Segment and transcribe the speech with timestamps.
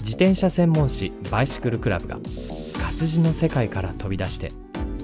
[0.00, 2.16] 自転車専門誌バイシクルクラブが
[2.82, 4.50] 活字の世界から飛び出して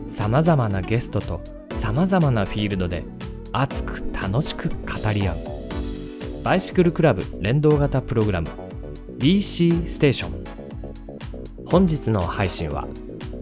[0.08, 1.59] さまざまなゲストと
[1.90, 3.02] さまざまなフィールドで
[3.50, 5.36] 熱く楽しく語り合う。
[6.44, 8.48] バイシクルクラブ連動型プログラム
[9.18, 10.44] BC ステーション
[11.66, 12.86] 本日の配信は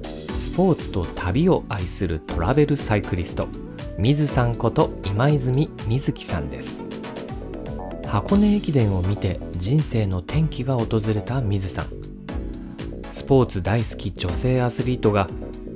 [0.02, 3.48] スポーツと旅を愛するトラベルサイクリスト
[3.98, 6.82] 水さんこと今泉瑞希さんです。
[8.06, 11.86] 箱根駅伝を見て人生の転機が訪れた水さん。
[13.10, 15.28] スポーツ大好き女性アスリートが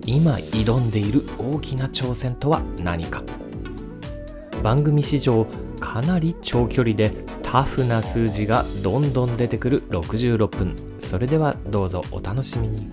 [0.06, 3.22] 今挑んでいる大きな挑戦とは何か？
[4.62, 5.47] 番組史上
[5.81, 10.77] かなり長距離でタフな数字がどんどん出てくる66分。
[10.98, 12.89] それではどうぞお楽しみに。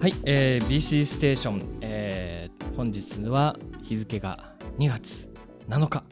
[0.00, 5.28] はい、えー BC ステーション、えー本日は日付が2月
[5.68, 6.02] 7日。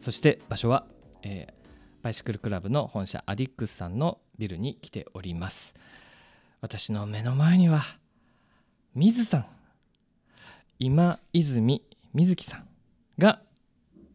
[0.00, 0.86] そして場所は、
[1.22, 1.54] えー
[2.02, 5.74] バイシクルクラブの本社アディックスさんのビルに来ております。
[6.64, 7.82] 私の目の前には
[8.94, 9.46] 水さん
[10.78, 11.82] 今泉
[12.14, 12.64] 瑞希さん
[13.18, 13.42] が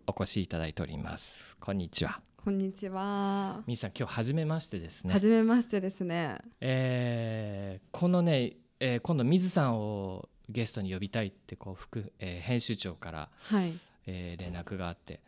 [0.07, 3.61] お越しいただいておりますこんにちはこんにちは。
[3.67, 6.39] 水さん今日初めましてですねはじめましてですね。
[6.59, 13.73] えーこのね、えー今度水さんをゲストに呼びたいってこう副、えー編集長から、はい。
[14.07, 15.19] えー連絡があって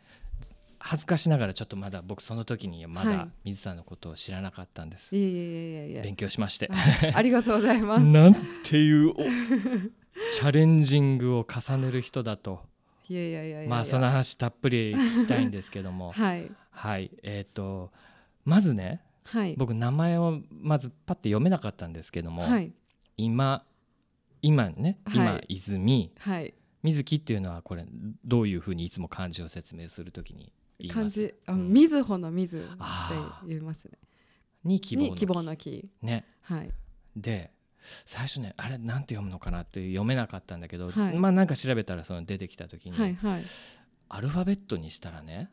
[0.84, 3.28] 恥ずかしながらちょっとまだ僕その時にまだはい。
[3.44, 6.68] 水さんのことを知らなかったんです、いえいえいえいえい勉強しまして。
[7.02, 7.12] え。
[7.14, 8.04] あありがとうございます。
[8.04, 12.64] なんていうおチャレンジングを重ねる人だと。
[13.08, 13.68] いやいやいや。
[13.68, 16.10] まあその話たっぷり聞きたいんですけども。
[16.12, 16.50] はい。
[16.70, 17.10] はい。
[17.22, 17.92] えっ、と
[18.44, 19.54] まずねはい。
[19.56, 22.72] 僕名前をまずパッて読めなかったんですけども、はい。
[23.16, 23.64] 今
[24.40, 25.16] 今ねはい。
[25.16, 26.54] 今泉はい。
[26.82, 27.86] 水木っていうのはこれ
[28.24, 32.66] どういうふうにいつも漢字を説明するときに言います漢字あのうんみずほの水って
[33.46, 33.98] 言いますね。
[34.64, 35.88] に希望のに希。
[36.02, 36.70] ねはい
[37.16, 37.52] で
[38.06, 43.44] 最初ねあれなんて読むのかなって読めなかったんだけど、はいまあなんか調べたらその出てきた時に、はいはい。
[44.08, 45.50] アルファベットにしたらね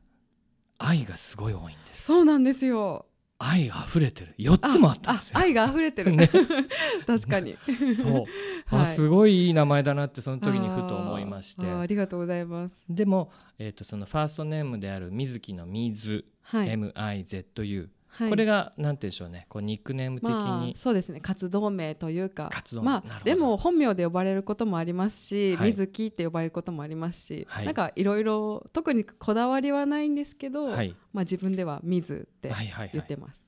[0.78, 3.06] 愛がすごい多いんですそうなんですよ。
[3.39, 6.11] 愛溢れてる4つもあったんですよあ愛が溢れてる。
[6.11, 6.29] ね
[7.07, 7.57] 確かに。
[7.95, 8.13] そう、
[8.67, 12.75] はいあすごいいい名前だなってその時にふと思いましてありがとうございます。
[12.89, 16.67] でも、えー、とそのファーストネームである水木の水、はい。
[16.67, 18.30] MIZU はい。
[18.30, 19.46] これがなんて言うんでしょうね。
[19.50, 21.22] こうニックネーム的まあに、そうですね。
[21.22, 22.50] 活動名というか。
[22.52, 22.92] 活動名。
[22.92, 25.68] まあでも本名で呼ばれることもありますし、はい。
[25.68, 27.66] 水木って呼ばれることもありますし、はい。
[27.66, 30.96] なんかいろいろ特にこだわりはないんですけど、はい。
[31.14, 32.52] まあ自分では水って
[32.92, 33.40] 言ってます。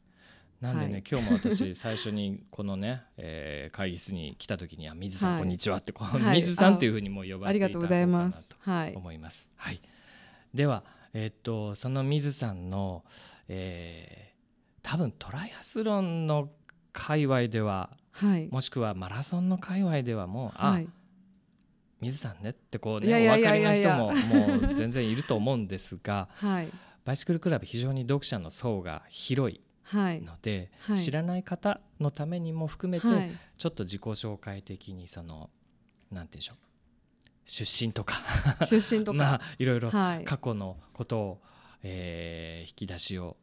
[0.62, 1.04] なんでね、はい。
[1.10, 5.40] 今日も私 最初にこのね、えー会議室に来た時には水さん、はい。
[5.42, 6.38] こんにちはってこう、はい。
[6.38, 8.44] 水さんっていうふうにも呼ばせていただありがとうございこうかなます。
[8.48, 8.58] と。
[8.60, 8.94] はい。
[8.96, 9.50] 思います。
[9.56, 9.82] はい。
[10.54, 10.84] では
[11.14, 13.04] えーっとその水さんの、
[13.48, 14.31] えー
[14.84, 16.50] 多分トライアスロンの
[16.94, 18.48] 界隈でははい。
[18.52, 20.88] もしくはマラソンの界隈ではもう、あはい。
[22.02, 26.70] 水さんねってこうねお分かりの人ももう全然いると思うんですが はい。
[27.06, 30.22] バイシクルクラブ非常に読者の層が広いはい。
[30.22, 33.32] ので、はい知らない方のためにも含めて、はい。
[33.58, 35.50] ちょっと自己紹介的にその
[36.12, 36.58] なんて言うんでしょう
[37.46, 38.16] 出身とか
[38.66, 39.18] 出身とか。
[39.18, 40.26] まあいろいろはい。
[40.26, 41.42] 過去のことを、
[41.84, 43.38] えー引き出しを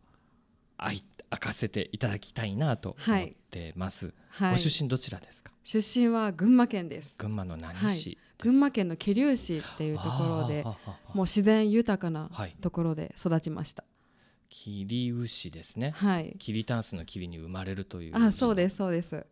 [0.77, 4.53] あい明かせていただきたいなと思ってます、はい。
[4.53, 5.53] ご出身どちらですか？
[5.63, 7.15] 出身は群馬県です。
[7.19, 10.09] 群馬の何市群馬県の桐生市っていうとこ
[10.43, 10.65] ろで
[11.15, 13.85] もう自然豊かなはいところで育ちました。
[14.49, 16.37] 桐生市ですねはい。
[16.39, 19.27] 桐タンスの桐に生まれるというあ、そうですすそうです。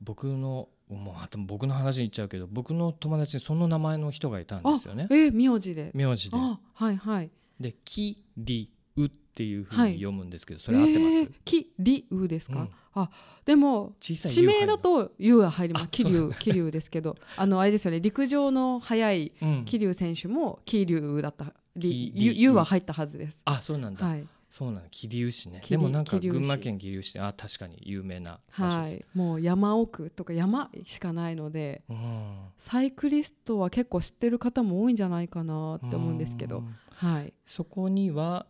[0.00, 5.90] 僕のもうあと僕の話に言っちゃうけど僕の友達にその名前の人がいたんですよねえ、名字で。
[5.94, 7.30] 名字であ、はいはい。
[7.58, 12.68] で「きりう」っていうふうに読むんですけど、それ合ってます、えーきりうですか、うん。
[12.94, 13.10] あ
[13.44, 15.88] でも地名だと U が入ります。
[15.88, 17.16] 桐生桐生ですけど。
[17.36, 18.00] あのあれですよね。
[18.00, 19.64] 陸上の速いうん。
[19.64, 22.24] 桐生選手も桐生だったり桐生。
[22.24, 23.40] U, U は入ったはずです。
[23.46, 24.26] あそうなんだ、はい。
[24.50, 25.60] そうなの桐生市ね。
[25.62, 27.18] 桐でもなんか群馬県桐生市。
[27.18, 29.02] あ確かに有名なはい。
[29.14, 32.34] もう山奥とか山しかないのでうん。
[32.58, 36.58] サイクリストは結構知ってる方も多いんじゃないかなって思うんですけど。
[36.58, 36.76] うん。
[36.90, 37.32] はい。
[37.46, 38.44] そこには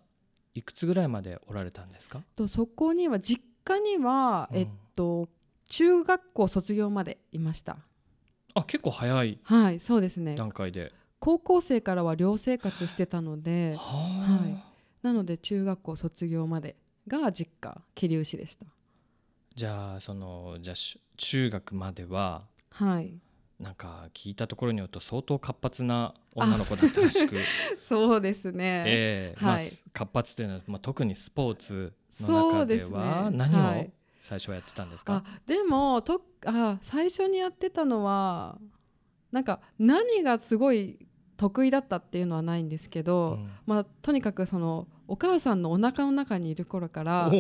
[0.55, 2.23] いくつぐらいまでおられたんですか？
[2.37, 4.59] とそこには実家にはうん。
[4.59, 5.29] えっと
[5.69, 7.79] 中学校卒業までいました。
[8.55, 10.37] あ結構早いはいそうですね。
[10.37, 10.93] 段階で。
[11.19, 13.83] 高校生からは寮生活してたのでは
[14.43, 14.63] はい。
[15.03, 16.77] なので中学校卒業まで
[17.09, 18.67] が実家桐生市でした。
[19.55, 23.15] じゃあそのじゃあし中学までははい
[23.63, 27.37] なんか聞いたところによると相当活発な女の子だったらしく、
[27.79, 29.41] そうですね、ええ。
[29.41, 29.67] まあはい。
[29.67, 33.93] す活発というのは、まあ、特にスポーツの中では何をはい。
[34.19, 38.59] 最初はやってたんですか、あでもとあ最初にやってたのは
[39.33, 43.51] なんか何がすごい得意だったっていうのはないんですけど、うん。
[43.67, 47.33] まあ、とにかくそのお母さんのお腹の中にいる頃から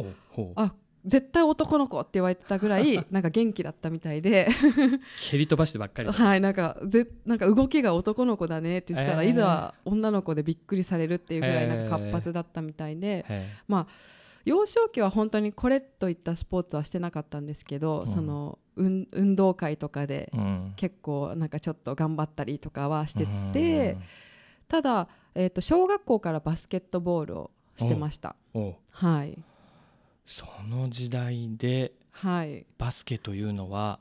[0.56, 4.48] あ絶対男の子って言われてたぐらい なんか元気だったみたいで。
[5.30, 6.12] 蹴り飛ばしてばっかりだ。
[6.12, 9.30] はいなんかぜなんか動きが男の子だねって言ってたら、えー。
[9.30, 11.90] いざ女の子でびっくりされるっていうぐらいなんかえー。
[11.90, 13.46] 活発だったみたいで、へ
[14.44, 18.12] 幼少期は本当にこれといったスポーツはしてなかったんですけど、うん。
[18.12, 20.72] その運運動会とかでえうん。
[20.76, 23.96] 結構なんかちょっと頑張ったりとかはしてて、
[24.68, 28.36] ただ、えー、と小学校からバスケットボールをしてました。
[28.90, 29.42] はい
[30.24, 32.66] その時代ではい。
[32.78, 33.98] バスケというのは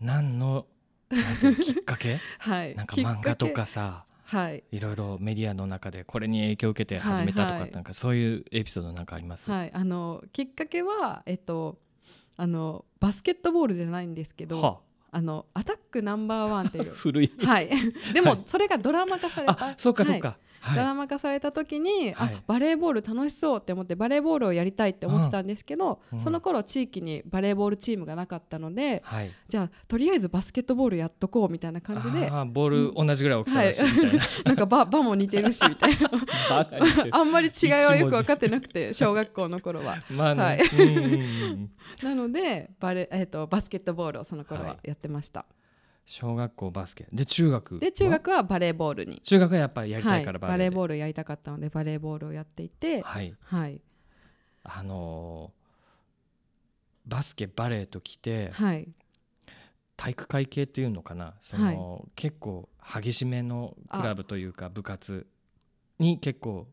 [0.00, 0.66] 何の
[1.10, 2.18] なんていうきっかけ？
[2.38, 4.64] はい、なんか漫画とけかさはい。
[4.72, 7.70] いろいろメディアの中でこれに影響を受けて始めたとか、はいはい。
[7.70, 11.78] なんかそういうエピソードなんかあります、はい、あのきっかけは、えっと、
[12.36, 14.80] あのバスケットボールじゃないんですけど、は
[15.12, 15.20] あ。
[15.22, 16.86] のアタックナンバーワンっていあ、う。
[16.96, 17.32] 古い。
[17.38, 17.70] はい、
[18.12, 18.42] でも、はい。
[18.46, 19.52] それがドラマ化された。
[19.52, 20.20] あそうかそうはい。
[20.20, 20.84] か、ドはい。
[20.84, 22.34] ラマ化された時に、はい。
[22.34, 26.20] あバレーボール楽しそうって思ってバレーボールをやりたいって思ってたんですけど、うん。
[26.20, 34.24] その頃地域にバレーボールチームがなかったのではい、じゃあとりあえずバスケットボールやっとこうみたいな感じでボール同じぐらい大きさだし、みたいな。
[34.44, 36.10] なんか場場も似てるしみたいな。
[37.10, 40.02] あんまり違いはよく分かってなくて小学校の頃は。
[40.10, 40.60] まあね、はい。
[42.02, 44.88] なのでバレ、えー、とバスケットボールをその頃ははい。
[44.88, 45.46] やってました。
[46.04, 47.06] 小学校バスケ。
[47.12, 47.78] で中学。
[47.78, 49.20] で中学はバレーボールに。
[49.24, 50.22] 中学はやっぱりやりたはい。
[50.22, 53.34] い、からバレーボーールやりたかったのでバレーボールをやっていて、はい。
[53.42, 53.80] はい。
[54.62, 55.64] あのー
[57.06, 58.88] バスケバレーときてはい。
[59.96, 61.34] 体育会系っていうのかな。
[61.40, 65.26] その、結構激しめのクラブというか部活
[65.98, 66.66] に結構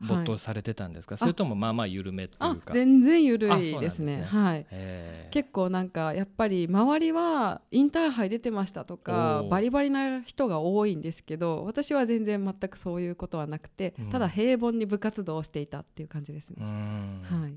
[0.00, 2.72] 没頭されてたんですか、それともまあまあ緩めといあうか。
[2.72, 4.16] 全然ゆるあそうなんいですね。
[4.18, 4.66] ねはい。
[4.70, 5.32] えー。
[5.32, 14.10] 結構なんかやっぱり周りはインターハイ出てましたとかバリバリな人が多いんですけど私は全然全くそういうことはなくて、うん。
[14.10, 17.22] ただ平凡に部活動をしていたっていう感じですうね、ん。
[17.22, 17.54] はい。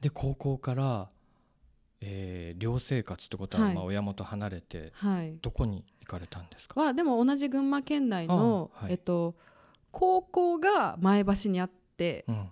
[0.00, 1.08] で高校から、
[2.00, 3.74] えー寮生活ってことは、はい。
[3.74, 5.36] まあ、親元離れてはい。
[5.42, 6.80] どこに行かれたんですか？
[6.80, 8.92] はでも同じ群馬県内の、あはい。
[8.92, 9.34] えっと
[9.92, 11.79] 高校が前橋にあって
[12.28, 12.48] うん。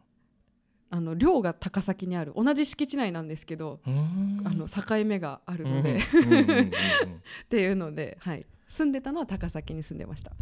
[0.91, 3.91] あの寮が高崎にある同じ敷地内なんですけど、あ
[4.49, 6.01] の境目があるので、っ
[7.51, 10.33] ていうので、はい、住んでたのは高崎に住んでました。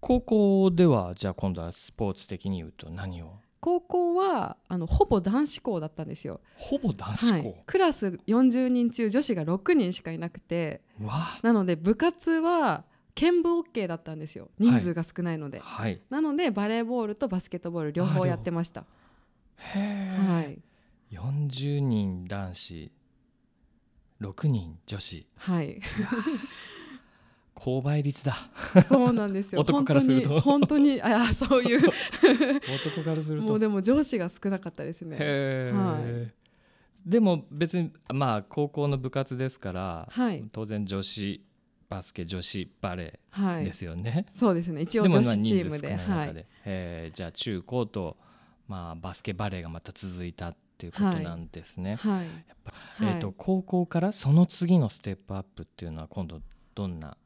[0.00, 3.32] 高校ではじゃあ今度はスポーツ的に言うと何を？
[3.60, 7.42] 高校はあのほぼ男子校だったんですよ、ほぼ男子はい。
[7.42, 12.84] 校、、クラス40人中女子が6人しかいなくてわなので部活は
[13.18, 14.48] 兼部 OK だったんですよ。
[14.60, 16.00] 人数が少ないので、はい。
[16.08, 18.84] なのでバレーボールとバスケットボール両方やってました。
[19.56, 20.58] へえ、はい。
[21.10, 22.92] 40人男子
[24.20, 25.26] 6人女子。
[25.34, 25.80] はい。
[27.54, 28.36] 高倍率だ。
[28.86, 29.62] そうなんですよ。
[29.62, 30.38] 男からすると。
[30.38, 31.80] 本当に本当にあそういう。
[32.86, 33.46] 男からすると。
[33.48, 35.16] もうでも上司が少なかったですね。
[35.72, 36.00] は
[37.04, 40.44] でも別にまあ高校の部活ですから、はい。
[40.52, 41.44] 当然女子
[41.88, 43.72] バスケ女子バレーではい。
[43.72, 44.82] すよね、そうですね。
[44.82, 45.88] 一応女子チームで。
[45.88, 46.34] 少ない中はい。
[46.34, 48.16] で、えーじゃあ中高と、
[48.66, 52.26] まあ、バスケバレーがまた続いたっていうことなんですね、はい。
[53.00, 56.40] えー、と高校からその次のステップアップっていうのは今度
[56.74, 57.16] どんな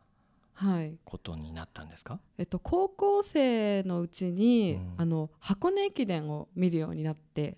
[0.55, 0.97] はい。
[1.05, 2.21] ことになったんですか？
[2.39, 4.95] えっと、高校生のうちに、うん。
[4.99, 7.57] あの箱根駅伝を見るようになって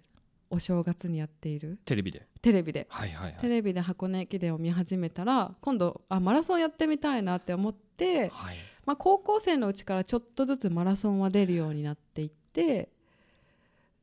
[0.54, 1.78] お正月にやっている？
[1.84, 2.26] テレビで。
[2.40, 3.40] テレビで、はいはいはい。
[3.40, 8.56] テレビで箱根駅伝を見始めたら今度あマラソンやってみたいなって思って、はい。
[8.87, 12.90] まあ、高校生のうちからちょっとずつマラソンは出るようになっていって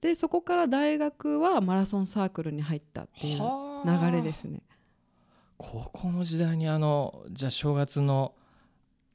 [0.02, 4.08] でそこから大学はマラソンサークルに入ったっていうはあ。
[4.12, 4.62] 流れですね。
[5.60, 8.34] 高校の時代にあのじゃあ正月の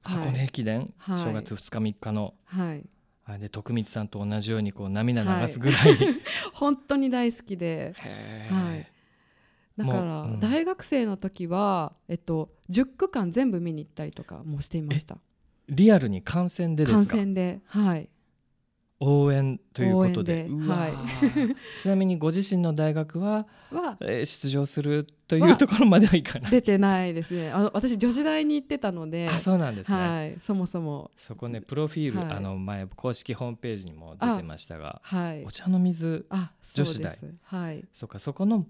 [0.02, 1.18] 箱根駅伝、はい。
[1.18, 2.34] 正月2日3日の。
[2.44, 2.84] はい、
[3.28, 5.96] あれで徳光さんと同じようにこう涙流すぐらい、
[6.54, 7.94] 本当に大好きで。
[8.48, 8.86] はい。
[9.76, 15.18] だから大学生の時は、えっと、10区間全部見に行ったりとかもしていました。
[15.68, 16.98] リアルに観戦でですか？
[16.98, 17.60] 観戦で。
[17.66, 18.08] はい
[18.98, 20.34] 応援ということで。
[20.34, 20.64] 応援で。
[20.64, 21.56] うわー。
[21.82, 26.50] ちなみにご自身の大学は、はえー出場するというところまではいかない。
[26.50, 27.50] 出てないですね。
[27.50, 29.28] あの私女子大に行ってたので。
[29.28, 31.10] あそうなんですね、はい、そもそも。
[31.18, 32.36] そこねプロフィール、はい。
[32.36, 35.44] あの前公式ホームページにも出てましたがはい。
[35.44, 36.26] お茶の水
[36.74, 37.34] 女子です。
[37.42, 37.84] はい。
[37.92, 38.66] そっかそこの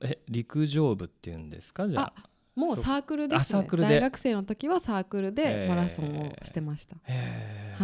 [0.00, 1.88] え陸上部っていうんですか？
[1.88, 2.30] じゃあ。
[2.56, 3.40] もうサークルですね。
[3.42, 3.88] あサークルで。
[3.88, 6.96] 大学生の時はサークルへでーマラソンをしてました、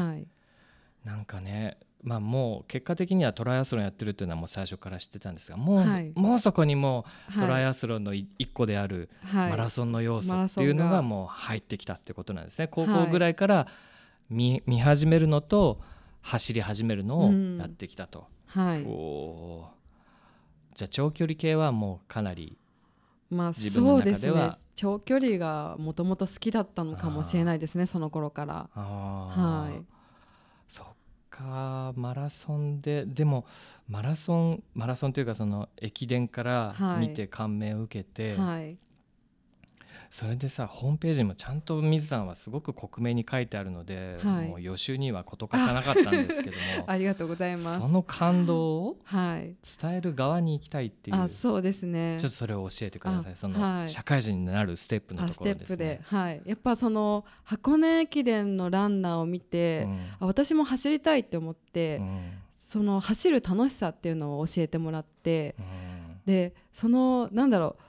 [0.01, 0.27] はい
[1.07, 6.13] なんかねまあもう結果的にはトライアスロンやってるっていうのはもう最初から知ってたんですがもう、はい。
[6.15, 12.69] もうそこにもうトライはアスロンのい一個であるマラソンの要素っていうのがもう入ってきたってことなんですね。
[12.69, 13.67] 高校ぐらいから
[14.29, 15.81] 見見始めるのと
[16.23, 17.59] 走り始めるのをうん。
[17.59, 18.85] やってきたと、はい。
[18.85, 20.77] おー。
[20.77, 22.59] じゃあ長距離系はもうかなり
[23.31, 24.53] まあ自分のそうですね。
[24.75, 28.69] 長距離がもともと好きだったのかもしれないですねその頃から。
[28.75, 29.96] はい
[30.69, 30.87] そっ
[31.31, 33.47] かマラソンででも
[33.89, 37.09] マラソンマラソンというかその駅伝からはい。
[37.09, 38.79] 見て感銘を受けて、はい
[40.11, 44.49] それでさホームページにもちゃんと水さんはすごく克明に書いてあるので、はい。
[44.49, 47.81] もう予習には事欠かなかったんですけども ありがとうございます。
[47.81, 49.55] その感動をはい。
[49.81, 52.17] 伝える側に行きたいっていうあそうですね。
[52.21, 53.33] ちょっとそれを教えてください。
[53.33, 53.89] あその、はい。
[53.89, 55.85] 社会人になるステップのあところですステップで。
[55.97, 56.01] ね。
[56.05, 56.43] はい。
[56.45, 59.99] やっぱその箱根駅伝のランナーを見て、うん。
[60.21, 62.31] あ私も走りたいって思って、うん。
[62.59, 65.67] その走る楽しさっていうのを教えてもらってうん。
[66.27, 67.83] でそのなんだろう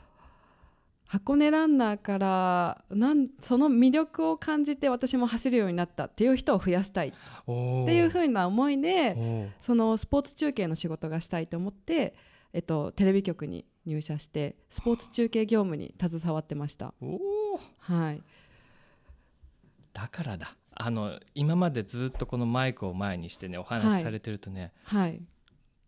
[1.07, 7.09] 箱根ランナーからなんその魅力を感じて私も走るようになったっていう人を増やしたい。
[7.09, 7.13] っ
[7.45, 12.13] ていうふうな思いでそのスポーツ中継の仕事がしたいと思って、
[12.51, 16.93] えっと、テレビ局に入社してスポーツ中継業務に携わってました。
[17.79, 18.21] はい、
[19.93, 20.55] だからだ。
[20.79, 25.19] あの今までずっとこのマイクを前にしてねお話しされてるとね、はい、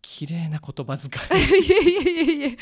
[0.02, 1.42] 綺麗な言葉遣い。
[1.52, 2.58] えいえいえいえ。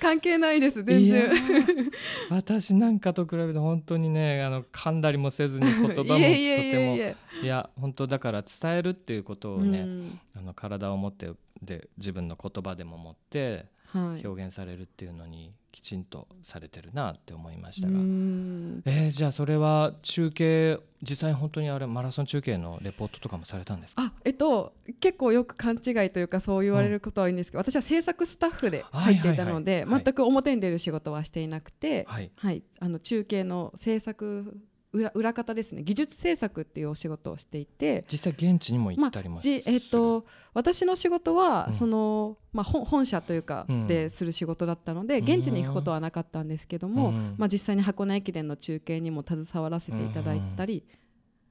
[0.00, 1.30] 関係ないです全然。
[1.30, 1.90] ー
[2.30, 6.96] 私なんかと比べて本当にねあの噛んだりもせずに言葉もとても。
[7.42, 10.20] いや本当だから伝えるっていうことをね、うん。
[10.36, 11.30] あの体を持って
[11.62, 18.82] で自分の言葉でも持ってはい、表現されるっていうのにきちんとされてるなって思いましたうが、ん。
[18.84, 24.02] えーじゃあそれは中継実際に本当にあれマラソン中継のレポートとかもされたんですか？
[24.04, 29.80] あえっと結構よく勘違いというかそう言われることは多いんですけど、私は制作スタッフで入っていたので、はい。
[29.82, 30.04] はいはいはい。
[30.04, 32.30] 全く表に出る仕事はしていなくて、はい。
[32.36, 34.56] はい、あの中継の制作
[34.94, 35.82] 裏裏方ですね。
[35.82, 38.04] 技術制作っていうお仕事をしていて。
[38.10, 40.24] 実際現地にも行ったりもする、じえっと、
[40.54, 41.74] 私の仕事は、うん。
[41.74, 43.86] そのまあ、本本社というかうん。
[43.86, 45.24] でする仕事だったので、うん。
[45.24, 47.34] 現地に行くことはなかったんですけども、うん。
[47.36, 50.84] まあ、実際に箱根駅伝の中継にも携わらせていただいたり、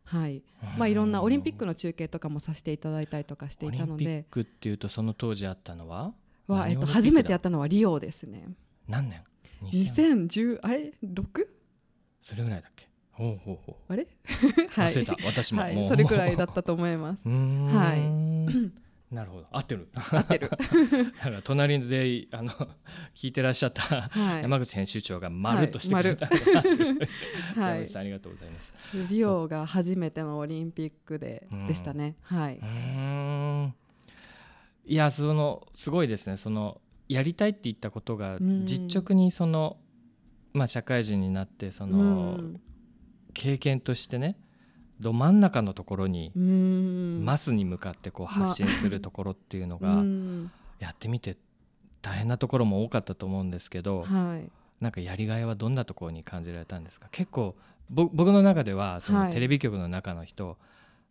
[0.06, 0.44] はい。
[0.78, 6.14] まあ、いろんなオリンピックの中継とかもさせていただいたりとかしていたのオリンピッでクっていうとその当時あったのは？
[6.48, 8.50] は、えっと、初めてやったのはリオですね。
[8.88, 9.24] 何年
[9.72, 11.48] ？2000 2010あれ？6?
[12.22, 12.90] それぐらいだっけ？
[13.14, 14.04] ほうほうほあれ？
[14.04, 14.08] う
[14.70, 14.94] はい。
[14.94, 15.88] 忘れた、私も、はい、もう。
[15.88, 17.20] それくらいだったと思います。
[17.30, 18.74] はい。
[19.14, 19.48] なるほど。
[19.52, 19.90] 合ってる。
[19.94, 20.50] 合ってる。
[21.44, 22.50] 隣であの
[23.14, 24.42] 聞いてらっしゃったはい。
[24.42, 26.40] 山口編集長が丸としてくれた、はい。
[27.56, 28.74] 山口さんありがとうございます。
[29.12, 31.56] リオが初めてのオリンピックでう。
[31.56, 32.16] んでしたね。
[32.24, 32.60] はい。
[34.92, 36.36] いやそのすごいですね。
[36.38, 38.66] そのやりたいって言ったことがうん。
[38.66, 39.78] 実直にその、
[40.54, 42.62] まあ、社会人になってその、うん
[43.34, 44.38] 経験としてね
[45.00, 47.26] ど真ん中のところにう、ん。
[47.26, 50.52] マスに向かってこうまあ発信するところっていうのうがん。
[50.80, 51.38] やってみて
[52.02, 54.50] 大変なところも多かったと思うんですけど、はい。
[54.82, 57.08] なんかやりがいはどんなところに感じられたんですか？
[57.12, 57.56] 結構
[57.90, 59.34] ぼ僕の中ではそのはい。
[59.34, 60.58] テレビ局の中の人、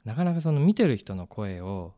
[0.04, 1.94] なかなかその見てる人の声を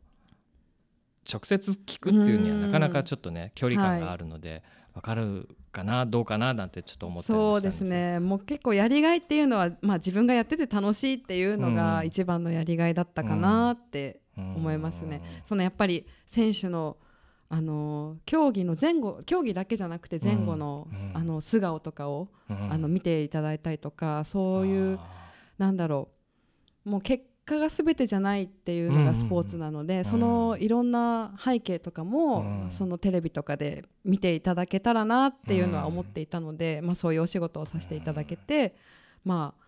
[1.31, 4.63] 直接聞くっていうにはうんなかなかちょっとね距離感があるので、
[4.95, 8.19] わかるかなどうかななんてちょっと思ったりもしたんですそうですね。
[8.21, 12.05] もう結構やりがいっていうのは、まあ、自分がやってて楽しいっていうのがうん。
[12.07, 15.21] 一番のやりがいだったかなってうん思いますね。
[15.45, 16.97] そのやっぱり選手の
[17.49, 21.09] あの競技の前後競技だけじゃなくて前後の,、うん。
[21.09, 21.17] うん。
[21.17, 22.71] あの素顔とかを、うん。
[22.71, 26.07] あの見ていただいたりとかそういうあなんだろ
[26.85, 26.89] う。
[26.89, 32.71] もう結果が全てじゃないっていうのがスポーツなので、そのいろんな背景とかも、うん。
[32.71, 38.75] そのテレビとかで見ていただけたらなっていうのは思っていたので、まあ、そういうお仕事をさせていただけて、
[39.23, 39.65] まあ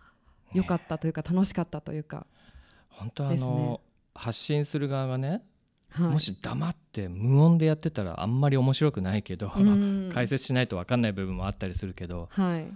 [0.52, 2.26] 良かったというか楽しかったというか、
[2.88, 3.80] 本当あの、ね。
[4.14, 5.42] 発信する側がね、
[5.90, 10.10] はい、もし黙って無音でやってたらあんまり面白くないけど、うん。
[10.14, 12.66] 解説しないと分かんない部分もあったりするけどはい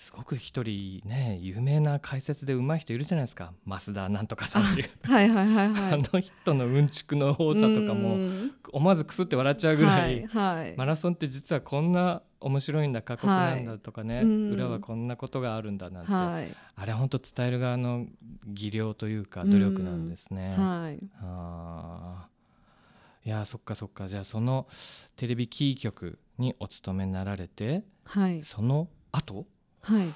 [0.00, 3.52] すごく一人ね有名な解説で上手い人いるじゃないですか。
[3.66, 5.92] 増田なんとかさんっていう、はいはいはいはい。
[5.92, 8.52] あの人のうんちくの多さとかもうん。
[8.72, 10.74] 思わずくすって笑っちゃうぐらい、はいはい。
[10.78, 14.24] マラソンって実はこんな面白いんだ過酷なんだとかね、はい。
[14.24, 16.56] うん裏はこんなことがあるんだなんて、はい。
[16.76, 18.06] あれは本当伝える側の
[18.46, 20.56] 技量というか努力なんですね。
[20.56, 20.98] はい。
[21.20, 22.26] あ。
[23.26, 24.08] ーいやそっかそっか。
[24.08, 24.66] じゃあその
[25.16, 28.42] テレビキー局にお勤めになられてはい。
[28.44, 29.44] その後
[29.82, 30.14] はい。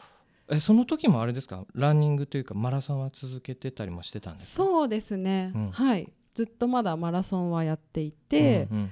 [0.50, 1.64] えその時もあれですか？
[1.74, 4.64] ランニングというかマラソンは続けてたりもしてたんですか？
[4.64, 5.70] そうですね、うん。
[5.70, 6.12] はい。
[6.34, 8.90] ずっとまだマラソンはやっていて、うんうん。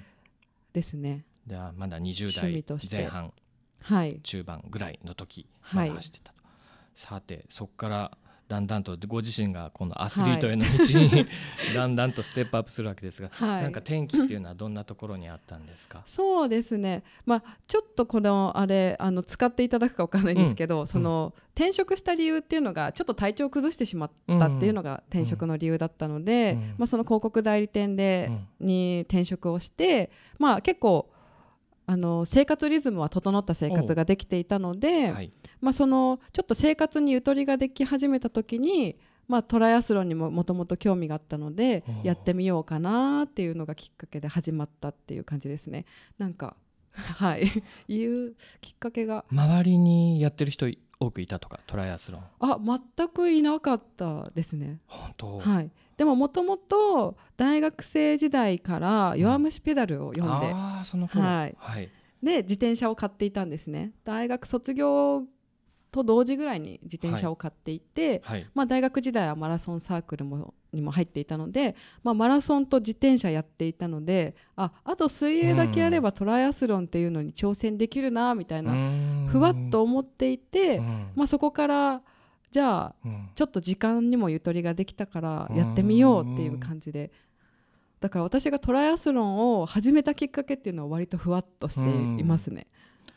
[0.73, 1.27] ですね。
[1.47, 3.33] じゃあまだ20趣代前半
[3.83, 4.21] はい。
[4.23, 5.89] 中盤ぐらいの時はい。
[5.89, 6.39] まだ走ってたと、
[6.95, 8.19] さてそこから
[8.49, 11.27] だんだんとご自身がこのアスリートへの道に、
[11.75, 13.63] だんだんとステップアップするわけですが、はい。
[13.63, 16.03] なんか転機っていうのはどんなところにあったんですか？
[16.05, 17.03] そうですね。
[17.25, 26.75] まあちょっとこのあれあの使っていただくかわかんないんですけど、その転職した理由っていうのがちょっと体調を崩してしまったっていうのが転職の理由だったので、うん。
[26.79, 28.31] まあ、その広告代理店で、
[28.61, 28.67] うん。
[28.67, 31.12] に転職をしてまあ結構
[31.87, 35.31] あの生活リズムは整った生活ができていたので、はい。
[35.61, 38.97] まあ、そのちょっと生活にゆとりができ始めた時に、
[39.29, 45.85] まあ、トライアスロンにももともと興味があったのでやってみようかなっていうのがきっかけで始まったっていう感じですね。
[46.19, 46.57] なんか
[46.93, 47.45] はい。
[47.89, 49.25] いうきっかけが。
[49.31, 50.67] 周りにやってる人
[51.03, 52.23] 多くいたとかトライアスロン。
[52.41, 52.59] あ
[52.97, 54.81] 全くいなかったですね。
[54.87, 61.25] 本当、はい、でももともと大学生時代から「弱虫ペダル」を読んで、ああその頃。
[61.25, 61.57] はい。
[61.59, 61.89] はい、
[62.23, 63.93] で自転車を買っていたんですね。
[64.05, 65.25] 大学卒業
[65.93, 68.47] と同時ぐらいに自転車を買っていて、はい。
[68.55, 78.73] まあ、大学時代はマラソンサークルもにも入っていたので、まあ、マラソンと自転車やっていたのでああと水泳だけやればトライアスロンっていうのに挑戦できるなみたいな、
[79.29, 81.13] ふわっと思っていて、うん。
[81.15, 82.03] まあ、そこから
[82.51, 83.31] じゃあうん。
[83.35, 87.13] ちょっと時間にもゆとりができたからやってみようっていう感じで。
[88.01, 91.89] だから私がトライアスロンを始めたきっかけっていうのは割とふわっとして
[92.21, 92.67] いますね。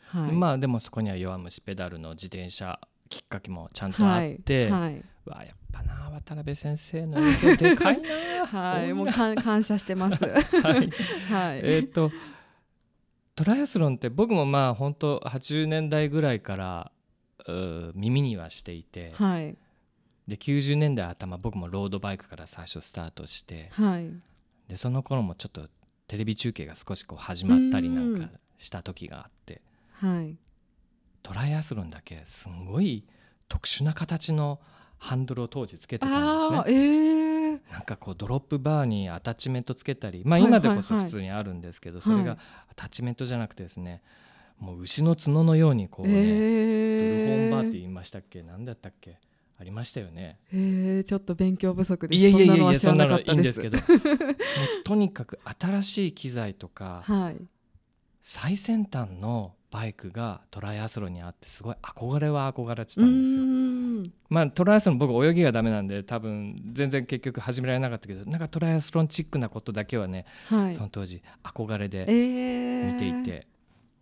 [0.06, 10.22] はい、まあでもそこには弱虫ペダルの自転車きっかけもちゃんとあって、はいはいわあやっぱな渡辺先生の影響でかいな はい、 もう感謝してます。
[10.24, 10.90] はい
[11.30, 11.60] はい。
[11.64, 12.10] えっと
[13.34, 16.92] トライアスロンって僕もまあ本当80年代ぐらいから
[17.94, 19.56] 耳にはしていて、はい。
[20.26, 24.10] で90年代頭僕もロードバイクから最初スタートしてはい。
[24.68, 25.68] でその頃もちょっと
[26.08, 29.60] テレビ中継が少しこう始まったりなんかした時があって
[30.00, 30.36] はい。
[31.22, 33.04] トライアスロンだけすんごい
[33.48, 34.60] 特殊な形の
[34.98, 36.76] ハンドルを当時つけてたんですね。
[36.76, 42.38] ええなんかこうドロップバーにアタッチメントつけたりまあはい今でこそ普通にあるんですけど、いそれが
[42.70, 44.02] アタッチメントじゃなくてですね
[44.58, 49.18] もう牛の角のようにこうね、ブルホーンバーってえ言いましたっけ何だったっけ
[49.58, 50.38] ありましたよね。
[50.52, 52.20] えちょっと勉強不足です。
[52.20, 53.52] いやいやいやいやそんなのは知らなかったで。
[53.52, 54.34] そんなのいいんですすけど も
[54.80, 57.36] うとにかく新しい機材とかはい。
[58.28, 63.42] 最先端のバイクがトライアスロンにあってすごい憧れは憧れてたうんですよ。
[63.44, 64.12] ん。
[64.28, 70.80] まあトライアスロン僕泳ぎがダメなんで多分全然結局始められなかったけどなんかトライアスロンチックなことだけはね、はいそ。
[70.82, 73.46] の当時憧れでええ見ていて、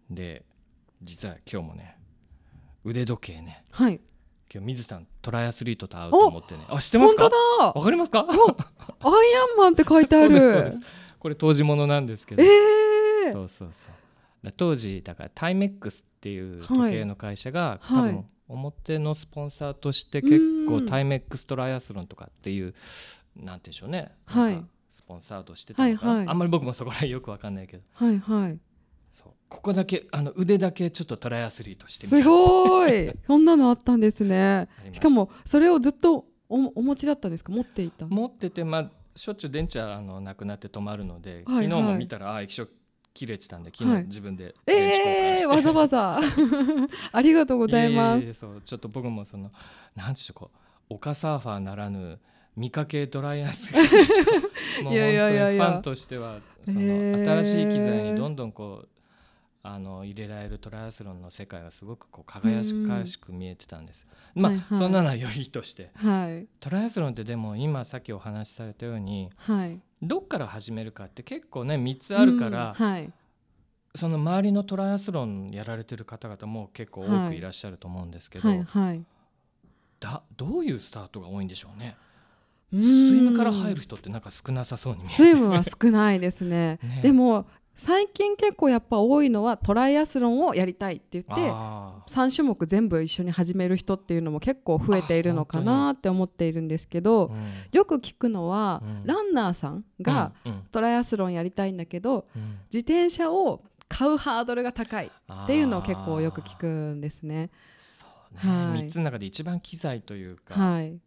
[0.08, 0.42] で
[1.02, 1.98] 実は今日もね
[2.82, 4.00] 腕時計ねはい。
[4.50, 7.28] 今日水さんトライアスリートと会うと思ってねあ知ってま本すか？
[7.58, 7.72] 当だ。
[7.74, 8.20] わかりますか？
[8.20, 10.72] アイアンマンって書いてある。
[11.20, 12.46] これ当時ものなんですけど、え
[13.28, 13.98] えそうそうそうだ
[14.52, 18.10] 当時だからタイメックスっていう時計の会社が、はい。
[18.10, 20.66] 多分表のスポンサーとして結うん。
[20.66, 22.74] 構タイメックストライアスロンとかっていう
[23.36, 24.62] なんてでしょうね、はい。
[24.90, 26.04] スポンサーとしてたのか。
[26.06, 26.28] な、はいはい。
[26.28, 27.82] あんまり僕もそこら辺よくわかんないけど。
[27.92, 28.58] はいはい。
[29.10, 29.32] そう。
[29.48, 33.10] ここだけあの腕だけちょっとトライアスリートしてみたすごい。
[33.26, 34.68] そんなのあったんですね。
[34.92, 37.50] しかもそれをずっとおお持ちだったんですか？
[37.52, 38.06] 持っていた。
[38.06, 42.68] 持っててまあしょっちゅう電池はあのなくなって止まるので、はい昨日もはい見たらあ液晶
[43.14, 46.20] 切れてたんで昨日はい自分で電池交換して、ええわざわざ。
[47.12, 48.26] ありがとうございます。
[48.26, 49.50] ええそうちょっと僕もその
[49.94, 50.58] なんでしょうこう
[50.90, 52.18] 丘サーファーならぬ
[52.56, 53.92] 見かけドライアスもう本
[54.82, 58.88] 当にファンとしてはその、新しい機材にどんどんこう
[59.66, 64.06] あの入れられるトライアスロンの世界がすごくこう輝かしく見えてたんです。
[64.34, 69.80] まあ、はいはいそんなのは良いとしてはいトライアスロンってでも今さっきお話しされたようにはい。
[70.06, 73.12] どっから始めるかって結構ね3つあるから、うんはい。
[73.96, 77.40] その周りのトライアスロンやられてる方々も結構多くい。
[77.40, 79.04] らっしゃると思うんですけど、はいはい。
[80.00, 81.96] だどういうスタートが多いんでしょうね？
[82.72, 86.80] ススイムから入る人ってなんか少なさそうに見えるスイムは少ないですね。
[86.82, 87.00] ね。
[87.02, 97.32] でも最近結構やっぱ多いのはトライアスロンをやりたいって言ってあ3種目全部一緒に始める人っていうのも結構増えているのかなって思っているんですけど
[97.72, 99.02] よく聞くのは、うん。
[99.04, 102.58] ランナーさんがうんトライアスロンやりたいんだけどうん。
[102.72, 107.50] 自転車を買うハードルが高いっていうのを結構よく聞くんですね、
[108.36, 108.86] はい。
[108.86, 110.98] 3つの中で一番機材というか、はい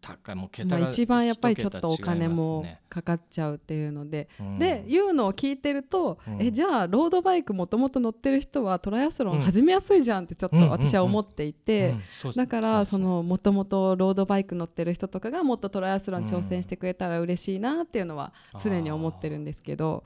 [0.00, 4.58] 高いもう桁まあ、が一番やっぱりちょっとお金もねかかっちゃうっていうので、うん。
[4.58, 6.42] でいうのを聞いてると、うん。
[6.42, 9.38] えじゃあロードバイクもともと乗ってる人はトライアスロうん。
[9.38, 11.94] ン始めやすいじゃんってちょっとうん私は思っていて、
[12.36, 18.32] だからそのもともとロードバイク乗ってる人とかがもっとトライアスロン挑戦してくれたら嬉しいなっていうのは
[18.62, 20.04] 常に思ってるんですけど、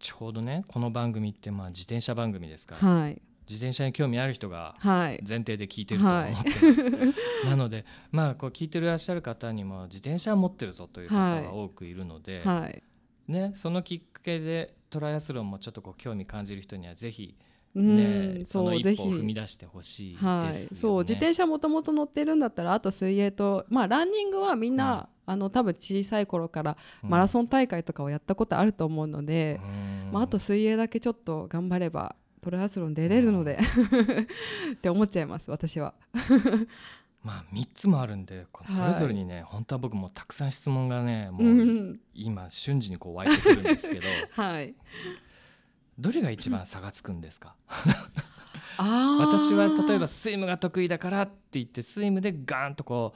[0.00, 5.22] ちょうどねこの番組ってまあ自転車番組ですから、はい自転車に興味ある人がはい。
[5.26, 6.90] 前提で聞いてると思ってます、
[7.44, 11.44] なのでまあこう聞いてらっしゃる方にも自転車を持ってるぞという方はい。
[11.44, 12.82] は多くいるので、はい。
[13.28, 17.36] ね、そのきっかけでトライアスロンもちょっとこう興味感じる人にはぜひ、
[17.74, 20.40] うねんその一歩を踏み出してほしいですよね。
[20.40, 30.12] はい、そう自転車もともと乗ってるんだったらあと水泳とまあランニングはみんな、あの多分小さい頃からマラソン大会とかをやったことあると思うので、うん。
[30.12, 33.58] まあ、あと水泳だけちょっと頑張ればトライアスロン出れるので
[34.72, 35.94] って思っちゃいます私は。
[37.24, 38.92] まあ3つもあるんでそはい。
[38.92, 42.00] れぞれにね、本当は僕もたくさん質問がねもううん。
[42.12, 44.02] 今瞬時にこう湧いてくるんですけど。
[44.42, 44.74] はい、
[45.98, 47.54] どれが一番差がつくんですか？
[48.76, 53.14] 私は例えばスイムが得意だからって言ってスイムでガーンとこ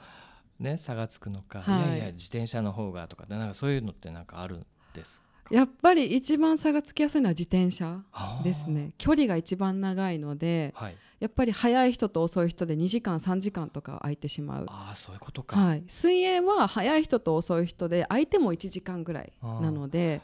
[0.59, 1.87] うね差がつくのか、はい。
[1.87, 5.28] い、やいや自転車の方がとかなんかそういうのってなんかあるんですか？
[5.49, 8.03] やっぱり一番差がつきやすいのは自転車
[8.43, 8.93] ですね。
[8.97, 10.95] 距離が一番長いのではい。
[11.19, 14.65] やっぱり速い人と遅い人で2時間3時間とか空いてしまう。
[14.69, 20.21] ああそういうことか、はい、水泳は速い人と遅い人で相手も1時間ぐらいなので。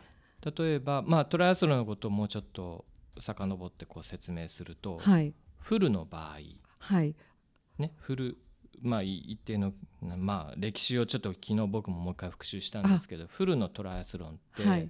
[0.58, 2.86] 例えばまあトライアスロンのことをもうちょっと
[3.20, 5.34] 遡ってこう説明すると、はい。
[5.60, 6.38] フルの場合。
[6.78, 7.16] はい。
[7.78, 8.38] ねフル
[8.82, 14.90] まあい一定のなまあ歴史をちょっと昨日僕ももう一回復習したんですけどフルのトライアスロンってはい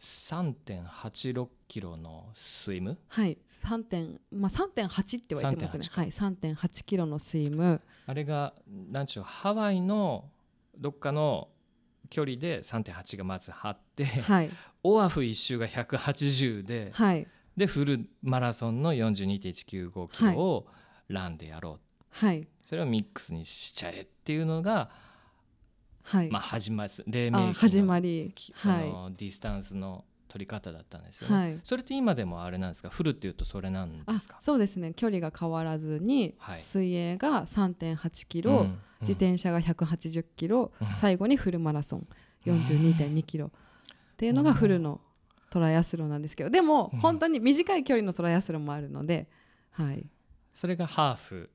[0.00, 2.98] 3.86キロのスイム？
[3.08, 3.38] はい。
[3.64, 5.82] 3点まあ3.8って言われてますね。
[5.82, 6.00] 3.8か。
[6.02, 6.10] はい。
[6.10, 7.80] 3.8キロのスイム。
[8.06, 8.52] あれが
[8.90, 10.28] 何でしょうハワイの
[10.76, 11.48] どっかの
[12.10, 14.50] 距離で3.8がまず張って、はい。
[14.82, 17.26] オアフ一周が180で、はい。
[17.56, 20.66] でフルマラソンの42.195キロを
[21.08, 21.80] ランでやろう、
[22.10, 22.46] はい。
[22.64, 24.90] それをミックスにしちゃえっていうのが、
[26.04, 28.32] はい、まあ、始まり黎明期始まり。
[28.34, 28.88] きそはい。
[28.88, 31.60] のディスタンスの取り方だったんですよね、はい。
[31.62, 32.90] それって今でもあれなんですか？
[32.90, 34.38] フルっていうとそれなんあですか？
[34.40, 34.92] そうですね。
[34.94, 36.60] 距離が変わらずに、はい。
[36.60, 38.78] 水泳が3.8キロ、うんうん。
[39.00, 40.88] 自転車が180キロ、うん。
[40.94, 42.06] 最後にフルマラソン
[42.46, 43.46] 42.2キロ。
[43.46, 45.00] っていうのがフルの
[45.50, 47.00] トライアスロンなんですけどでもうん。
[47.00, 49.28] 本当に短い距離のトライアスロンもあるので、
[49.70, 50.06] はい、
[50.52, 51.50] それがハーフ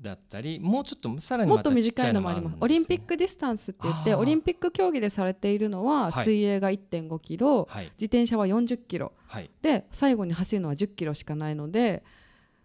[0.00, 2.56] だったりもうちょっとさらにもっと短いのもあります。
[2.60, 7.84] オリンピックディスタンスって言ってオリンピック競技でされているのははい水泳が1.5キロ、はい。
[8.00, 9.12] 自転車は40キロ。
[9.26, 9.50] はい。
[9.62, 12.02] で最後に走るのは10キロしかないので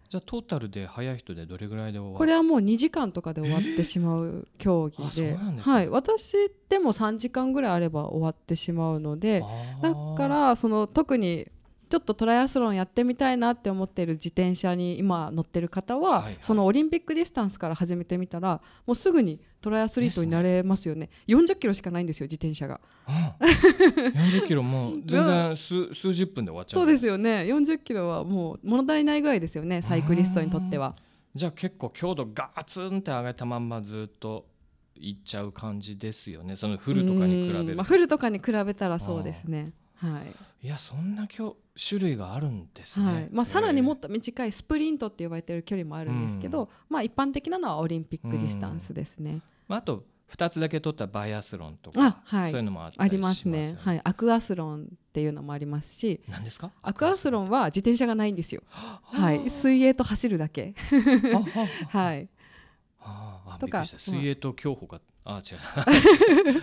[0.08, 2.18] じゃあトータルで速い人でどれぐらいで終わる？
[2.18, 5.32] これはもう2時間とかで終わってしまう競技で。
[5.32, 5.38] ね。
[5.60, 6.32] はい、私
[6.68, 9.42] でも3時間ぐらいあれば終わってしまうので
[9.82, 11.48] だからその特に
[11.88, 16.36] ちょっとトライアスロンやってみたいなって思っている自転車に今乗ってる方は、はいはい。
[16.40, 21.10] そのオリンピックディスタンスから始めてみたらもうすぐにトライアスリートになれますよね。
[21.28, 22.80] 40キロしかないんですよ自転車が。
[23.08, 23.46] うん
[24.10, 26.80] 40キロもう全然 数数十分で終わっちゃう。
[26.80, 27.42] そうですよね。
[27.42, 30.96] 40キロはもう物足りないぐらいですよねサイクリストにとっては。
[31.34, 34.46] じゃあ結構強度ガツンって上げたまんまずっと
[34.98, 36.56] いっちゃう感じですよね。
[36.56, 39.72] そのフルとかに比べるまあ、フルとかに比べたらそうですね。
[39.96, 40.22] は
[40.62, 40.66] い。
[40.66, 43.28] いやそんなきょ種類があるんですね、はい。
[43.30, 49.40] まあ、さらにもっとと短いスプリントって呼ばれている距離もあるんですけど、まあ、一般的なのはオリンピックディスタンスですね。
[49.68, 52.50] あと2つだけ取ったバイアスロンとかあはい。
[52.50, 56.20] そういうのもあったありますね、はい、アクアスロンっていうのもありますし。
[56.28, 56.72] 何ですか？
[56.82, 60.74] アクアスロンは自転車がないんですよ、はい、水泳と走るだけ、
[61.90, 62.28] ははい、
[63.00, 65.58] ああとか水泳と競歩があ違う。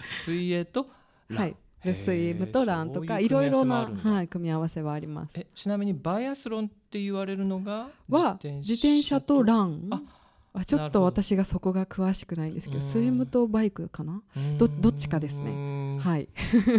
[0.25, 0.89] 水泳と
[1.29, 5.31] ラン、はい、でスイムとランとかいろいろな、はい、組み合わせはあります。
[5.35, 9.87] えちなみにバイアスロンって言われるのがは自転車とラン。
[9.91, 10.01] あ
[10.55, 12.85] あちょっと私がそこが詳しくないんですけうんど。
[12.85, 14.21] スイムとバイクかな？
[14.57, 15.51] どどっちかですね。
[15.95, 16.29] ねはい。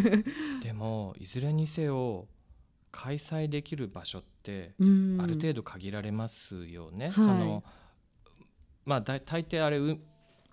[0.62, 2.26] でもいずれにせよ
[2.92, 5.18] 開催できる場所ってうん。
[5.20, 7.06] ある程度限られますよね。
[7.06, 7.14] はい。
[7.14, 7.64] その
[8.86, 9.98] まあ大大抵あれう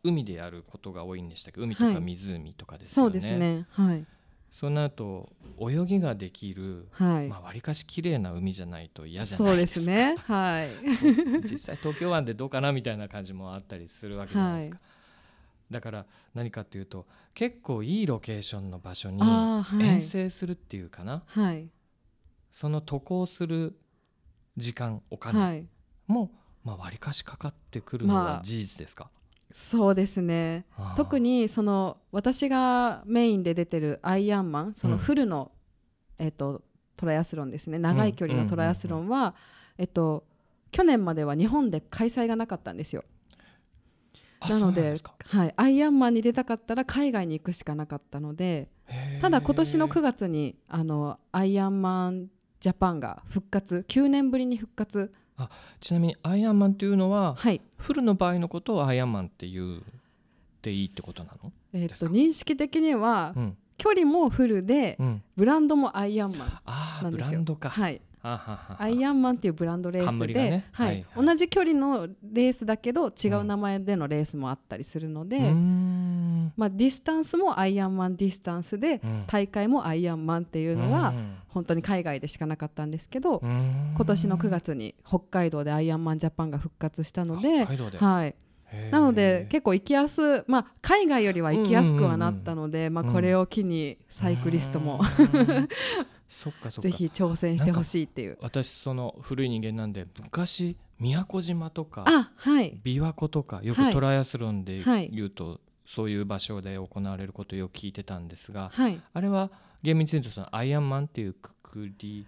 [0.04, 1.62] 海でやることが多いんでしたっけ？
[1.62, 2.02] 海とかはい。
[2.02, 3.12] 湖とかですよね。
[3.12, 3.66] そうですね。
[3.70, 4.06] はい
[4.52, 9.80] そうなると泳ぎができる、はい、まあ、割かし綺麗な海じゃないと嫌じゃそうでないですか。
[9.80, 10.16] すね。
[10.18, 10.84] はい。
[11.52, 14.80] 実際東京湾でどうかなみたいな感じもあったりするわけじゃないですか、
[15.70, 19.22] だから何かというと結構いいロケーションの場所に
[19.80, 21.70] 遠征するっていうかな、はい。
[22.52, 23.78] その渡航する
[24.58, 25.68] 時間おは金い。
[26.08, 26.32] も、
[26.64, 29.10] まあ、割かしかかってくるのまあは事実ですか、
[29.54, 30.66] そうですね。
[30.96, 35.00] 特にその私がメインで出てるアイアンマンそのうん。
[35.00, 35.52] フルの、
[36.18, 36.62] えっと
[36.98, 37.80] トライアスロンですね。
[37.80, 39.36] 長い距離のトライアスロンは、
[39.78, 40.24] えっと
[40.72, 43.04] 去年までは日本で開催がなかったんですよ。
[44.42, 44.96] あなので
[45.28, 48.70] はい、アイアンマンに出たかったら海外に行くしかなかったので
[49.22, 52.28] ただ今年の9月にあのアイアンマン
[52.60, 55.14] ジャパンが復活9年ぶりに復活
[55.80, 57.62] ちなみにアイアンマンというのははい。
[57.78, 59.82] フルの場合のことをアイアンマンって言うっ
[60.62, 63.58] ていいってことなの、えっと認識的にはうん。
[63.78, 67.34] 距離もフルでうん、ブランドもアイアンマンああブなんですよ。
[67.34, 70.66] ランドか、はいアイアンマンっていうブランドレース冠で、がね。
[70.72, 70.88] はい。
[70.88, 71.26] はいはい。
[71.26, 76.54] 同じ距離のレースだけど違う名前でのレースもあったりするので、うーん。
[76.56, 79.24] まあ、ディスタンスもアイアンマンディスタンスで、うん。
[79.28, 81.36] 大会もアイアンマンっていうのは、うん。
[81.50, 83.94] 本当に海外でしかなかったんですけど、うん。
[83.96, 87.66] 今年の9月に北海道でアイアンマンジャパンが復活したのでで、
[87.98, 88.36] はい、
[88.92, 95.02] なので結構行きやすまあ海外よりは行きやすくはなったので、まあ、これを機にサイクリストも、
[96.80, 98.38] ぜひ挑戦してほしいっていう。
[98.42, 102.80] 私その古い人間なんで昔宮古島とかあはい。
[102.84, 103.92] 琵琶湖とかよはい。
[103.92, 109.02] くトライアスロンではい言うと、そういう場所で行われることをよく聞いてたんですがはい。
[109.14, 109.52] あれは
[109.84, 112.26] 厳密に言うとそのアイアンマンっていうくくり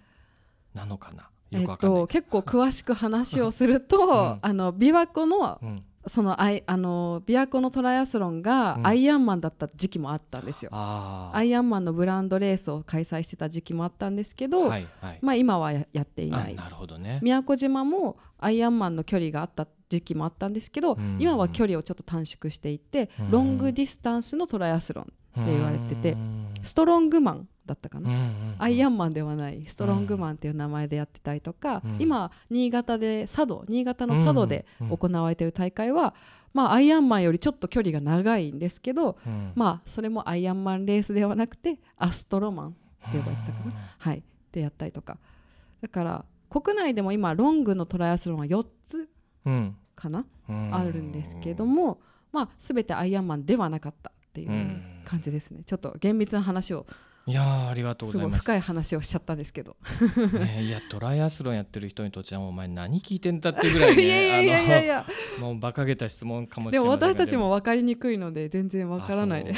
[0.73, 1.29] なのかな？
[1.51, 4.39] よえっくわかんない、と、結構詳しく話をすると、ん。
[4.41, 8.87] あの琵琶湖のうん、そのアイあの琵琶湖のトライアスロンがうん。
[8.87, 10.71] アイアンマンだった時期もあったんですよ。
[10.73, 16.55] あアイアンマンのブランドレースを開催してた時期もあったんですけど、はいはい、まあ、今はややっていない。
[16.57, 17.19] あなるほどね。
[17.21, 21.17] 宮古島もアイアンマンの距離があった時期もあったんですけど、うん。
[21.19, 23.31] 今は距離をちょっと短縮していって、うん。
[23.31, 26.47] ロングディスタンスのトライアスロンって言われててうん。
[26.61, 31.97] ストロングマンだったかな、うんうんアイアンマンではないストロングマンっていう名前でやってたりとか、うん。
[31.99, 36.13] 今新潟で佐渡新潟の佐渡でうんうん行われている大会は、
[36.53, 39.51] まあ、アイアンマンよりちょっと距離が長いんですけど、うん。
[39.55, 42.71] まあ、それもアイアンマンレースではなくてアストロマンっ
[43.11, 45.17] て呼ばれてたかな、はい、でやったりとか。
[45.81, 49.09] だから国内でも今ロングのトライアスロンは4つ
[49.45, 49.75] うん。
[49.95, 50.75] かな、うん。
[50.75, 51.99] あるんですけども、
[52.31, 54.81] まあ、全てアイアンマンではなかったっていううん。
[55.05, 55.63] 感じですね。
[55.65, 56.85] ちょっと厳密な話を
[57.25, 58.41] いやーありがとうございます。
[58.41, 59.77] 深い話をしちゃったんですけど。
[60.33, 65.05] ね、いやトライアスロンやってる人にとってはお前何聞いてんだってぐらいね いやいやいやいや
[65.39, 69.53] もう馬鹿げた質問かもしでもれませんが私たちも分かりにくいので全然分からないで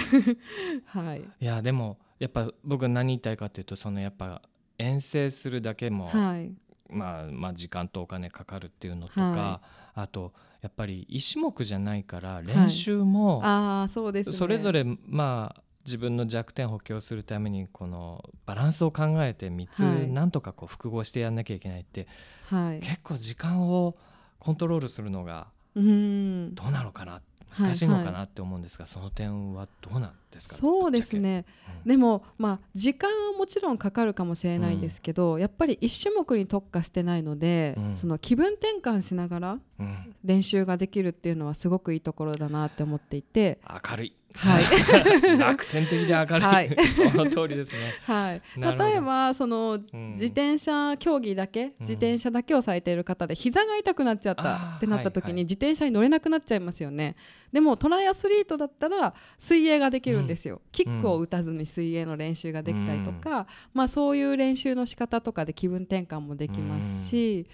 [0.94, 1.22] あ はい。
[1.22, 4.44] いやでもやっぱ僕は何言いたいかというとそのやっぱ
[4.78, 6.54] 遠征するだけも、はい。
[6.90, 9.62] まあ、まあ時間とお金かかるっていうのとか、は
[9.96, 14.36] あとやっぱり一種目じゃないから練習もああそうですね。
[14.36, 20.08] それぞれまあ自分の弱点を補強するためにこのバランスを考えて3つはい。
[20.08, 22.08] なんとかこう複合してやんなきゃいけないって、
[22.50, 22.80] はい。
[22.80, 23.96] 結構時間を
[24.40, 26.56] コントロールするのがうん。
[26.56, 27.22] どうなのかなはい
[27.58, 30.58] 難しいのかなって思うんですが、その点はどうなんですか？
[30.58, 31.46] そうです、ね。
[31.48, 31.90] ぶっちゃけ。
[31.92, 37.96] でもまあ時間はもちろんかかるかもしれないんですけど、やっぱり一種目に特化してないので、うん。
[37.96, 40.16] その気分転換しながらうんうん。
[40.26, 43.60] 練習ができるっていうのはすごくいいところだなって思っていて。
[43.90, 44.64] 明るい、はい。
[45.38, 46.78] 楽天的で明るい、はい。
[46.88, 50.12] その通りですね、 はい、例えばそのうん。
[50.14, 57.16] 自転車競技だけ、自転車だけをされている方で膝が痛くなっちゃっあたーってなった時に自転車に乗れなくなっちゃいますよね。
[57.52, 67.48] でもトライアスリートだったら水泳ができるんですよ、キックを打たずに水泳の練習ができたりとか、まあ、そういう練習の仕方とかで気分転換もできますし、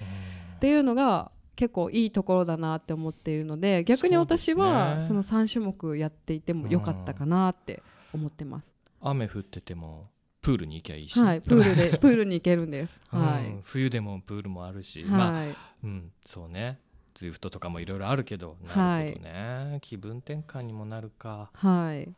[0.56, 7.84] っていうのが結構いいところだなって思っているので逆に私はそ,、の3種目やっていてもよかったかなって
[8.14, 8.66] 思ってます、
[9.02, 10.08] 雨降ってても
[10.42, 13.00] プールに行きゃいいし、はい、プールで プールに行けるんです。
[13.14, 13.22] うん。
[13.22, 16.80] はい、冬でもプールもあるし、まあ、はい、うん、そうね。
[17.14, 21.52] ズイフトとかもいろいろあるけどなるほどね、気分転換にもなるか。
[21.54, 22.10] はい、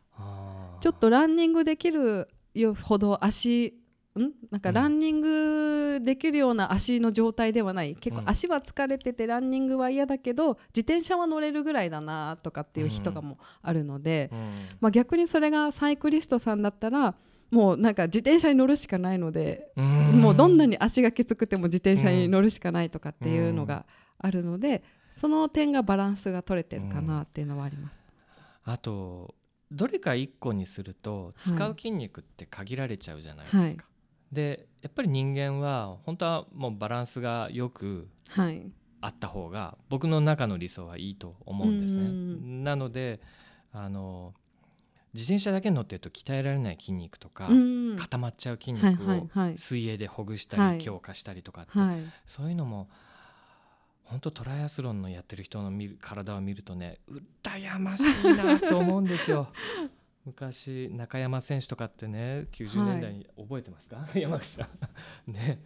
[0.80, 3.74] ちょっとランニングできるよほど足
[4.20, 4.32] ん？
[4.50, 4.74] なんかうん。
[4.74, 7.96] ランニングできるような足の状態ではない。
[7.96, 14.38] 結構うん足は疲れててランニングは嫌だけど自転車は乗れるぐらいだなとかっていう日とかもあるので、うん。
[14.80, 17.14] まあ、逆にそれがサイクリストさんだったら
[17.50, 20.20] もうなんか自転車に乗るしかないので、うん。
[20.20, 23.86] もうどんなに足がきつくても自転車に乗るしかないとかっていうのが
[24.18, 24.82] あるので、
[25.14, 27.94] その点がバランスが取れてるかなっていうのはあります。
[28.64, 29.34] あと
[29.70, 31.34] どれか1個にするとはい。
[31.54, 33.84] 使う筋肉って限られちゃうじゃないですか。
[34.32, 38.70] でやっぱり人間は本当はもうバランスがよくはい。
[39.00, 42.04] あった方が僕の中の理想はいいと思うんですね。
[42.04, 43.20] うんなので
[43.72, 44.32] あの
[45.12, 50.78] 自転車だけに乗ってると鍛えられない筋肉とか、うん固まっちゃう筋はい肉を水泳でほぐしたり、はい。
[50.78, 51.98] 強化したりとかって、はい。
[52.24, 52.88] そういうのも
[54.04, 56.98] 本当トライアスロンのやってる人の見る体を見るとね
[57.42, 59.48] 羨ましいなと思うんですよ。
[60.26, 64.68] 昔中山選手とかってね90年代に覚えてますか、 山口さ
[65.26, 65.30] ん。
[65.32, 65.60] ね。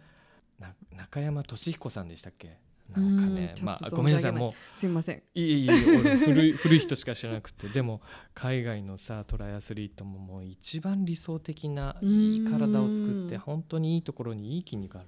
[0.59, 2.57] な中山俊彦さんでしたっけ？
[2.89, 4.77] なんかねまあごめんなさいもう。
[4.77, 5.23] すいません。
[5.35, 7.69] いえいえいえ俺古い 古い人しか知らなくて。
[7.69, 8.01] でも
[8.33, 15.07] 海外のさトライアスリートももう一番理想的ないい体を作ってうん本当にいいところにいい筋肉ある。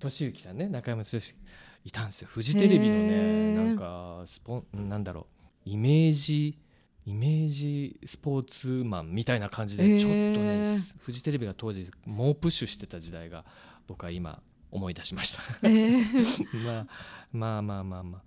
[0.00, 0.68] 俊之さんね。
[0.68, 1.36] 中山俊之
[1.84, 2.28] いたんですよ。
[2.28, 3.64] フジテレビのへねー。
[3.66, 5.28] なんかスポンなんだろ
[5.66, 5.70] う。
[5.70, 6.58] イメージ
[7.06, 13.44] イメージスポーツマンみたいな感じでちょっとねフジテレビが当時猛プッシュしてた時代が
[13.86, 14.40] 僕は今
[14.70, 15.40] 思い出しました。
[15.62, 16.46] えー。
[16.64, 16.86] まあ
[17.32, 18.22] まあまあまあまあ。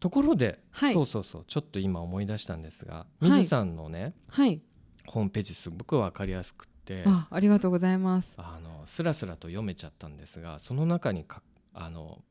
[0.00, 0.92] ところで、はい。
[0.92, 3.30] そうそうそうちょっと今思い出したんですがはい。
[3.30, 4.60] 水さんのね、はい。
[5.06, 8.34] ホームページすごく分かりやすくってあありがとうございます。
[8.36, 12.22] あのスラスラと読めちゃったんですがその中にかあの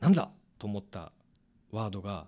[0.00, 1.12] なんだと思った
[1.70, 2.26] ワードが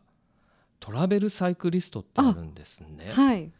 [0.82, 3.12] トラベルサイクリストってあるんですね。
[3.12, 3.50] はい。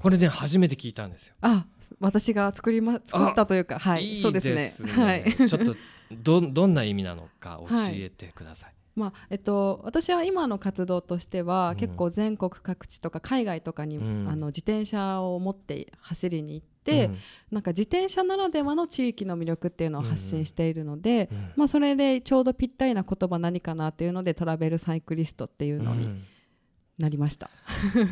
[0.00, 1.36] これね初めて聞いたんですよ。
[1.40, 1.64] あ
[2.00, 4.92] 私が作りま作ったというかはいそうですね。
[4.92, 5.48] はい。
[5.48, 5.76] ちょっと
[6.10, 8.74] ど どんな意味なのか教えてください。
[8.96, 11.76] まあえっと、私は今の活動としては、うん。
[11.76, 14.28] 結構全国各地とか海外とかに、うん。
[14.28, 17.16] あの自転車を持って走りに行って、うん。
[17.52, 21.52] なんか自転車ならではの地域の魅力っていうのを発信しているので、うん。
[21.56, 26.24] まあ、それでちょうどぴったりな言葉何かなっていうのでトラベルサイクリストっていうのにうん
[27.02, 27.50] なりました。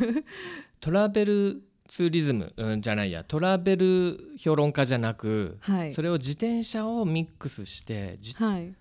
[0.81, 3.23] トラベルツーリズム、うん、じゃないや。
[3.23, 5.93] トラベル評論家じゃなく、はい。
[5.93, 8.73] それを自転車をミックスしてじはい、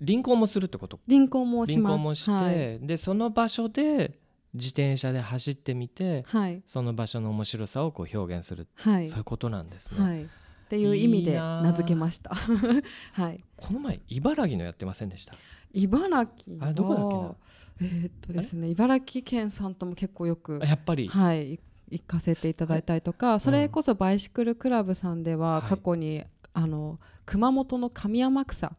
[0.00, 0.98] 輪行もするってこと？
[1.06, 1.92] 輪行もし輪ます。
[1.92, 2.80] 行もして、はい。
[2.80, 4.18] でその場所で
[4.54, 6.62] 自転車で走ってみてはい。
[6.66, 9.08] その場所の面白さをこう表現する、はい。
[9.08, 10.26] そういうことなんですね、はい、っ
[10.68, 12.34] ていう意味で名付けました。
[13.14, 15.34] はい、この前茨城のやってませんでした？
[15.72, 17.34] 茨城はあどこだっけな？
[17.80, 25.68] えーっとですね茨城県さんとも結構よくあやっぱり、はいい行かせていただいたりとか、それこそバイシクルクラブさんでははい。
[25.70, 28.72] 過去に、あの熊本の上天草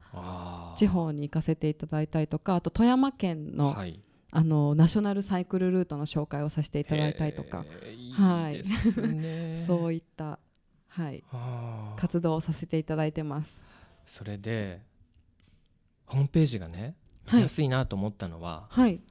[0.78, 3.98] 地方に行かせていただいたりとかあと富山県の,、はい、
[4.32, 7.66] あのナショナルサイクルルートの紹介をさせていただいたりとか、
[8.14, 8.64] はい。
[9.68, 10.40] そういった、
[10.88, 11.24] はい、
[11.98, 13.58] 活動をさせていただいてます。
[14.06, 14.82] それで
[16.06, 16.96] ホームページがね
[17.32, 17.39] はい。
[17.39, 19.02] 見やすいなと思ったのは、はい、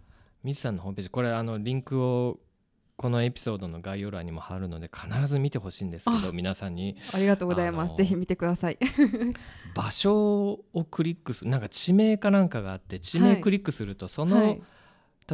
[0.42, 1.10] 水さんのホームページ。
[1.10, 2.38] これあのリンクを
[2.96, 6.96] このエピソードの概要欄にも貼るので必ず見てほしいんですけどあ皆さんに。
[7.14, 7.96] ありがとうございます。
[7.96, 8.78] ぜひ見てください。
[9.74, 14.60] 場所をクリックするなんか地名かなんかがあって地名はいクリックするとその、はい、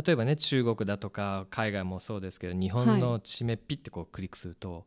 [0.06, 4.86] 例えばね中国だとか海外もそうですけど日本の地名ピッてこうクリックすると、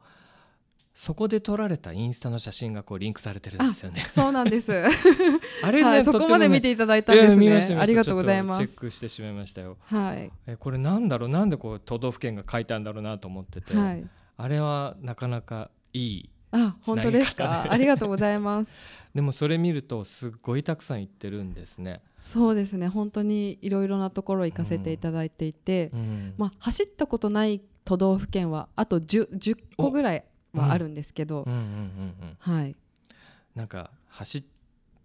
[1.00, 4.06] そこで撮られたインスタの写真がこうリンクされてるんですよね。
[4.10, 4.74] そうなんです。
[5.64, 7.54] あれね、はい、そこまで見ていただいたんですね。
[7.54, 8.78] ましたありがとうございますチェッ。
[8.78, 9.78] クしてしまいましたよ。
[9.86, 14.06] はい、えこれなんだろうなんでこう都道府県が書いたんだろうなと思ってて、はい。
[14.36, 17.72] あれはなかなかいいあ、本当ですか？
[17.72, 18.72] ありがとうございます。
[19.16, 22.02] でもそれ見るとすっごいたくさん行ってるんですね。
[22.20, 22.90] そうですね。
[22.90, 31.46] 本当にいろいろなところ行かせていただいていて、うんまあ走ったことない都道府県はあと 10, 10個ぐらいはあるんですけど
[32.40, 32.76] はい、
[33.56, 34.44] なんか走っ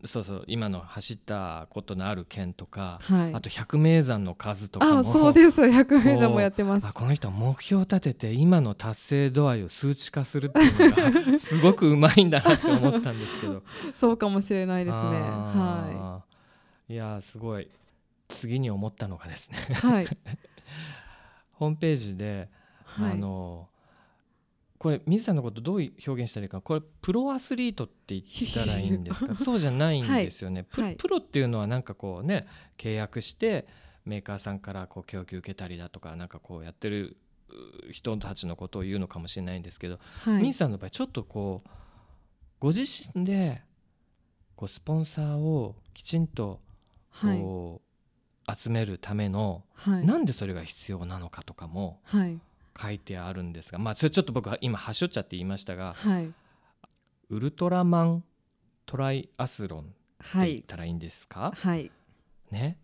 [0.06, 3.34] そうそう今の走ったことのある県とか、はい。
[3.34, 5.62] あと百名山の数とかもあ、そうです。
[5.64, 6.92] 100名山もやってますあ。
[6.92, 13.62] この人は目標を立てて今の達成度合いを数値化するっていうのがすごくうまいんだなって思ったんですけど
[13.94, 15.00] そうかもしれないですね。
[15.02, 17.68] はあーいやーすごい
[18.28, 19.74] 次に思ったのがですねい。
[19.74, 20.08] はい。
[21.54, 22.50] ホームページで、
[22.84, 23.12] はい。
[23.12, 23.68] あの
[24.84, 29.32] これ水さんのことどう表現したらいいかこれプロアスリートって言ったらいいんですか？
[29.34, 33.66] そうじゃないんですよね、プはいプロっていうのはなんかこうね契約して
[34.04, 37.16] メーカーさんからこう供給受けたりだとかなんかこうやってる
[37.88, 40.42] う人たちのことを言うのかもしれないんですけど、はい。
[40.42, 41.68] 水さんの場合ちょっとこう
[42.60, 43.62] ご自身で
[44.54, 46.60] こうスポンサーをきちんと
[47.08, 47.38] はい。
[47.38, 50.06] こう集めるための、はい。
[50.06, 52.38] なんでそれが必要なのかとかもはい。
[52.80, 56.32] 書いてあるんですがまあそれちょっと僕は今はしょっちゃって言いましたがはい。
[57.30, 58.24] ウルトラマン
[58.86, 60.52] トライアスロンってはい。
[60.52, 61.90] 言ったらいいんですか、はい。
[62.50, 62.78] ね、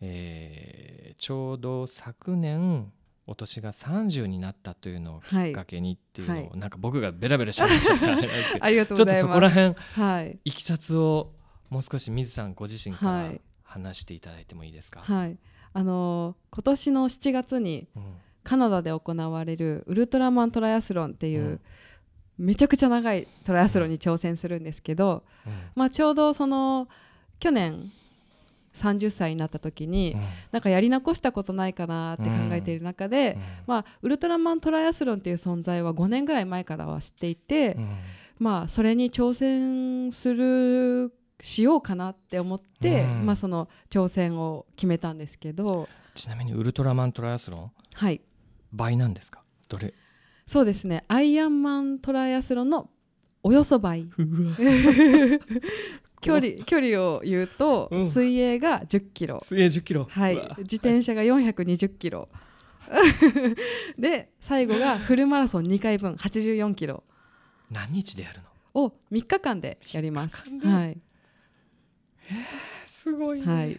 [0.00, 2.92] えーちょうど昨年
[3.26, 6.58] お年が30になったというのをきっかけにっていうのを、はい。
[6.58, 9.32] なんか僕がベラベラしゃべっちゃったらあれなんですけどありがとうちょっとございます。
[9.32, 9.74] そこら辺
[10.06, 10.38] はい。
[10.44, 11.32] いきさつを
[11.68, 13.40] もう少し水さんご自身からはい。
[13.64, 15.36] 話していただいてもいいですか、はい。
[15.74, 18.02] あのー今年の7月にうん
[18.48, 21.60] カナダで行われるウルトラマントライアスロンっていう、うん。
[22.38, 25.52] めちゃくちゃ長いトライアスロンに挑戦するんですけど、うん。
[25.74, 26.88] まあ、ちょうどその
[27.40, 27.92] 去年
[28.74, 30.20] 30歳になった時に、うん。
[30.50, 33.42] なんかやり残したことないかなって考えている中で、うん。
[33.66, 37.98] まあ、ウルトラマントライアスロンっていう存在は5年ぐらい前からは知っていて、うん。
[38.38, 43.26] まあ、それに挑戦するしようかなって思って、うん。
[43.26, 47.70] まあ、その挑戦を決めたんですけど、ちなみにウルトラマントライアスロン？
[47.94, 48.20] はい、
[48.72, 49.42] 倍なんですか？
[49.68, 49.94] どれ？
[50.46, 51.04] そうですね。
[51.08, 52.88] アイアンマントライアスロンの
[53.42, 54.06] およそ倍。
[56.20, 58.10] 距離距離を言うと、うん。
[58.10, 60.04] 水泳が1 0キロ、水泳1 0キロ。
[60.10, 62.28] はい、自転車が420キロ。
[63.98, 66.14] で最後がフルマラソン2回分。
[66.14, 67.04] 84キロ。
[67.70, 68.40] 何日でやる
[68.74, 68.82] の？
[68.86, 70.34] を3日間でやります。
[70.34, 70.66] 3日間で？
[70.66, 70.98] はい
[72.98, 73.74] すごいはい、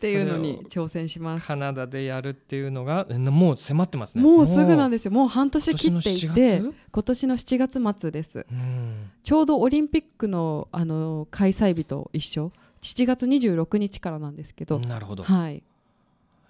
[0.00, 1.46] ていうのに挑戦します。
[1.46, 1.54] カ。
[1.54, 4.22] ナダでやるっていうのがえもう迫ってますね。
[4.22, 5.12] もうすぐなんでですよ。
[5.12, 8.00] もう半年切っていて、今年の7月？
[8.00, 8.44] 末です。
[8.50, 9.10] うん。
[9.22, 12.52] ちょうどオリンピックのあの開催日と一緒。
[12.82, 15.62] 7月26日からなんですけど、なるほど、はい。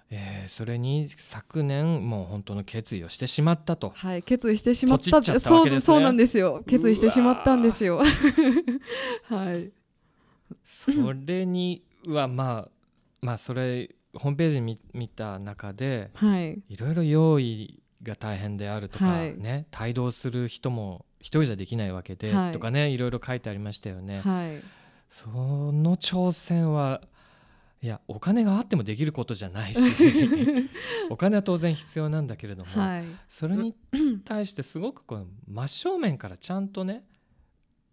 [0.09, 3.91] えーそれに昨年もう本当の決意をしてしまったと。
[3.95, 5.19] はい決意してしまった。
[5.19, 5.85] っちゃったわけですね。
[5.85, 6.63] そうそうなんですよ。
[6.65, 8.01] 決意してしまったんですよ。
[9.29, 9.71] はい
[10.63, 12.69] それにはまあ
[13.21, 16.61] まあそれホームページ見見た中ではい。
[16.67, 19.37] いろいろ用意が大変であるとか、はい。
[19.37, 22.51] ね帯同する人も一人じゃできないわけで、はい。
[22.51, 24.21] とかねいろいろ書いてありましたよね。
[24.21, 24.61] はい。
[25.09, 27.01] その挑戦は
[27.81, 29.79] いやお金があってもできることじゃないし
[31.09, 33.05] お金は当然必要なんだけれども、はい。
[33.27, 33.75] それに
[34.25, 37.03] 対してすごくこう真正面からちゃんとね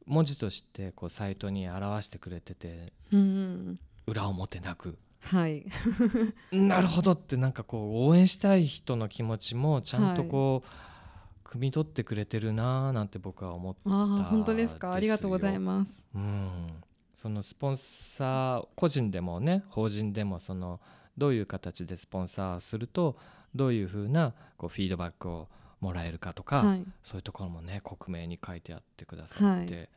[0.06, 4.96] 文字としてこうサイトに表してくれててうん裏表なく。
[5.20, 5.66] はい。
[6.52, 14.92] なるほどってなんかこう応援したい人の気持ちもちゃんとこう、汲み取ってくれてるなーなんて僕は思って、ああ本当ですか？
[14.92, 16.00] ありがとうございます。
[16.14, 16.68] うん、
[17.14, 20.80] そのスポンサー個人でもね法人でもその
[21.18, 23.16] どういう形でスポンサーすると
[23.54, 25.48] どういうふうなこうフィードバックを
[25.80, 26.84] もらえるかとか、はい。
[27.02, 29.88] そういうところもね克明に書いてあってくださって、はい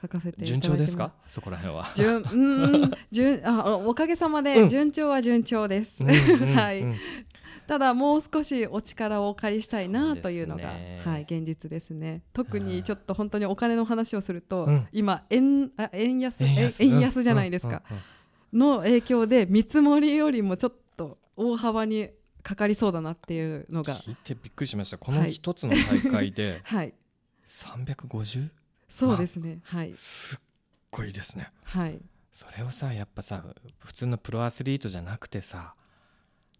[0.00, 1.04] 書かせて順調ですか？
[1.04, 1.90] まそこら辺は。
[1.94, 4.44] 順うーん 順あおかげさまうん。
[4.44, 6.02] で順調は順調です。
[6.02, 6.16] うんうん
[6.54, 6.80] はい。
[6.82, 6.96] うん
[7.66, 10.68] ただもう少しお力をお借りしたいなというのが、
[11.04, 12.22] はい、現実ですね。
[12.32, 14.88] 特はいにちょっと本当にお金の話をすると、うん。
[14.90, 16.82] 今円あ円安円安？
[16.82, 17.82] え円安じゃないですか、
[18.54, 22.08] の影響で見積もりよりもちょっと大幅に
[22.42, 23.96] かかりそうだなっていうのが。
[23.96, 24.96] 聞いてびっくりしました。
[24.96, 26.94] このはい一つの大会で はい。
[27.46, 28.48] 350
[28.88, 29.60] そうですね。
[29.64, 29.94] はい。
[29.94, 30.38] すっ
[30.90, 31.50] ごいですね。
[31.64, 32.00] はい。
[32.32, 33.44] それをさやっぱさ
[33.78, 35.74] 普通のプロアスリートじゃなくてさ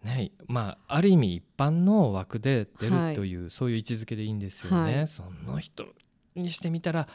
[0.02, 5.06] ねまあある意味一般の枠で出はいるという、そういう位置づけでいいんですよね、はい。
[5.06, 5.84] その人
[6.34, 7.08] にしてみたら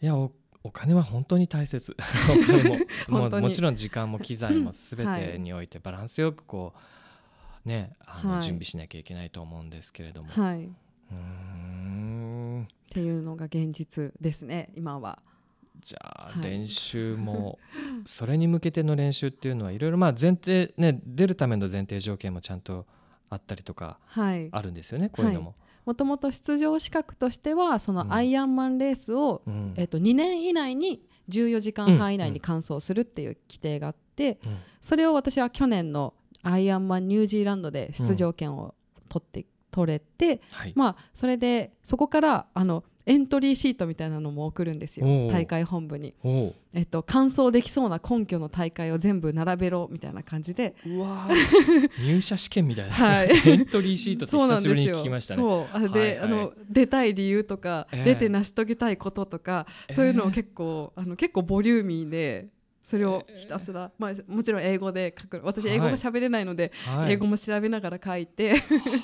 [0.00, 1.96] いやおお金は本当に大切。
[2.30, 2.76] お金も。
[3.08, 6.74] もうもちろん時間も機材も全はいてにおいて バランスよくこ
[7.64, 8.42] うねあのはい。
[8.42, 10.66] 準備しなきゃいけないと思うんですけれども、はい。
[10.66, 11.16] っうー
[12.66, 15.18] んていうのが現実ですね今は。
[15.80, 16.50] じゃあはい。
[16.50, 17.58] 練習も
[18.06, 22.86] それに向けての練習っていうのはいろいろまあ前提ね出るための前提条件もちゃんと
[23.28, 24.48] あったりとかはい。
[24.52, 25.54] あるんですよねこういうのも。
[25.84, 27.96] もともと出場資格としてはそうん。
[28.08, 29.74] のアイアンマンレースを、うん。
[29.76, 34.56] えっと2年以内に14時間半以内に完走するっていう規定があって、うん。
[34.80, 38.74] それを私は去年のアイアンマンニュージーランドで出場権を
[39.08, 39.44] 取って、
[39.76, 40.72] 取れてはい。
[40.74, 45.06] まあそれでそこからあのエントリーシートみたいなのも送るんですよ。
[45.30, 46.12] 大会本部に、
[46.74, 50.74] えっと、完走できそうな根拠の大会を全部並べろみたいな感じで。
[52.04, 53.28] 入社試験みたいな、はい。
[53.46, 55.40] エントリーシートって久しぶりに聞きましたね。
[55.40, 56.18] そうあで、はいはい。
[56.18, 58.04] あの出たい理由とか、ええ。
[58.04, 60.32] 出て成し遂げたいこととか、そういうのをええ。
[60.34, 62.48] 結構あの結構ボリューミーで
[62.86, 65.40] それをひたすら、まあ、もちろん英語で書く。
[65.42, 67.14] 私英語が喋れないので、はい。
[67.14, 68.54] 英語も調べながら書いて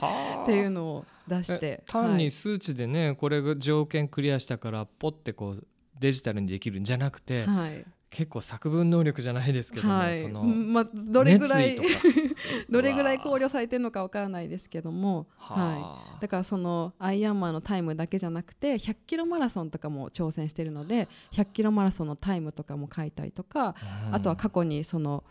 [0.00, 0.42] はあ。
[0.44, 1.66] っていうのを出して。
[1.66, 5.66] え単はいに数値でね、これが条件クリアしたからポッてこう
[5.98, 10.20] デジタルにできるんじゃなくて、はい結構作文能力じゃないですけども、はい。
[10.20, 11.78] そのうんまあ、どれぐらい
[12.68, 23.74] どれぐらい考慮されてるのかわからないですけども、ははい、だからそのアイアンマンのタイムだけじゃなくて100キロマラソンとかも挑戦してるので100キロマラソンのタイムとかも書いたりとか、
[24.08, 24.14] うん。
[24.14, 25.24] あとは過去にその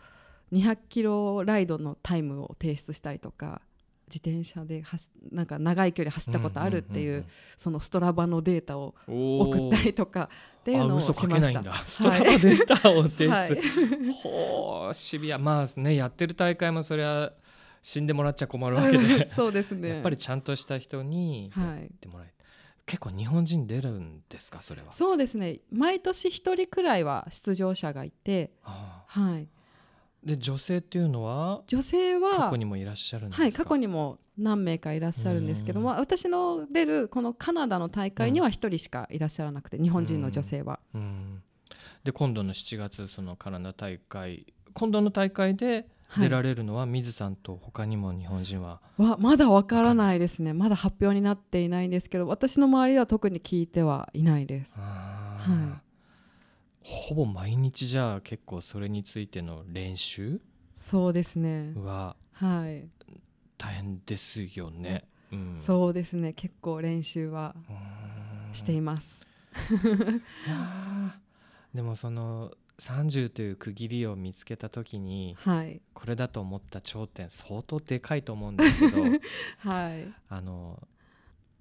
[0.52, 3.62] 200キロライドのタイムを提出したりとか
[4.12, 7.24] 自転車ではしなんか長い距離走ったことあるっていう,、
[7.56, 10.28] そのストラバのデータを送ったりとか
[10.60, 11.74] っていうのをしました。
[11.86, 14.12] ストラバデータを提出、はい。
[14.22, 15.38] ほうシビア。
[15.38, 17.32] まあねやってる大会もそれは
[17.80, 19.24] 死んでもらっちゃ困るわけで。
[19.26, 19.88] そうですね。
[19.88, 22.32] やっぱりちゃんとした人にやはいってもらえ
[22.84, 24.92] 結構日本人出るんですかそれは？
[24.92, 25.60] そうですね。
[25.70, 29.48] 毎年一人くらいは出場者がいて、あはい。
[30.24, 33.42] あで女性っていうのは女性は過去にもいらっしゃるんですか？
[33.42, 40.80] はい過去にも何名かいらっしゃるんですけども、私の出るこのカナダの大会には一人しかいらっしゃらなくて、日本人の女性は。
[40.94, 41.42] うん。
[42.04, 46.24] で今度の7月そのカナダ大会今度の大会ではい。
[46.24, 50.52] 出られるのは水さんと他にも日本人は、はまだわからないですね。
[50.52, 54.72] まだ発表になっていないんですけど、私の周りでは特に聞いてはいないです。
[54.76, 55.78] は
[56.82, 60.40] ほぼ毎日じゃあ結構それについての練習？
[60.76, 61.72] そうですね。
[61.76, 62.88] ははい。
[63.56, 65.04] 大変ですよね。
[65.30, 66.32] うん、そうですね。
[66.32, 69.20] 結構練習はうんしています。
[71.74, 75.80] でもその30という区切りを見つけた時にはい。
[75.94, 79.02] これだと思った頂点相当でかいと思うんですけど
[79.58, 80.12] はい。
[80.28, 80.82] あの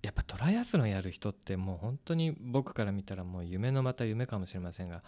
[0.02, 5.04] やっぱトライアスロンやる人ってもう本当に僕から見たらもう夢のまた夢かもしれませんが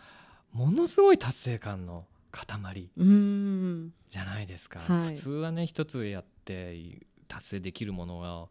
[0.52, 2.90] ものすごい達成感の塊。
[2.96, 6.76] じゃないですか、はい普通はね一つやって
[7.28, 8.50] 達成できるものを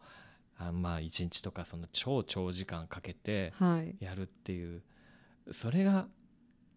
[0.58, 3.96] あまあ1日とかその超長時間かけてはい。
[4.00, 4.82] やるっていう
[5.50, 6.06] それが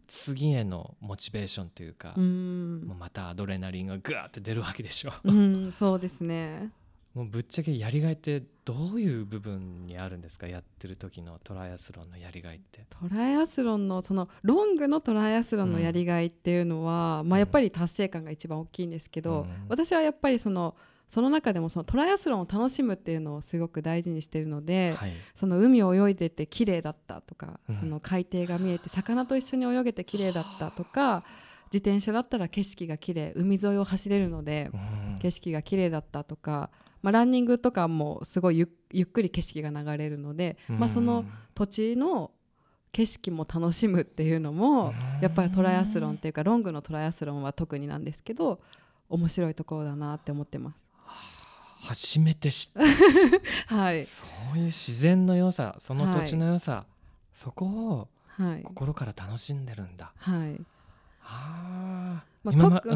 [0.07, 2.95] 次へのモチベーションというか、もう。
[2.95, 6.71] またアドレナリンがグワーって出るわけでしょうん、そうですね。
[7.15, 10.47] もうぶっちゃけやりがいってどういう部分にあるんですか？
[10.47, 12.85] やってる時のトライアスロンのやりがいって。
[12.89, 19.65] トライアスロンのそのロングのトライアスロンのやりがいっていうのは、まあ、やっぱり達成感が一番大きいんですけど、うん。
[19.69, 20.75] 私はやっぱりその
[21.09, 27.75] その中でもそのトライアスロンを楽しむっていうのをすごく大事にしてるので、はい、その海を泳いでて綺麗だったとか、うん。
[27.77, 31.23] その海底が見えて魚と一緒に泳げて綺麗だったとか
[31.71, 35.19] 自転車だったら景色が綺麗海沿いを走れるのでうん。
[35.19, 36.71] 景色が綺麗だったとか、
[37.05, 42.31] まあ、ランニングとかもすごいゆゆっくり景色が流れるので、まあ、その土地の
[42.91, 44.91] 景色も楽しむっていうのも
[45.21, 48.59] やっぱりトライアスロンっていうかロングのトライアスロンは特になんですけど
[49.07, 50.77] 面白いところだなって思ってます。
[51.81, 52.81] 初めて知っ
[53.67, 54.25] はい、そ
[54.55, 56.87] ういう自然の良さその土地の良さ、
[57.35, 58.63] そこをはい。
[58.63, 60.11] 心から楽しんでるんだ。
[60.17, 60.59] はい
[62.45, 62.95] まあ特。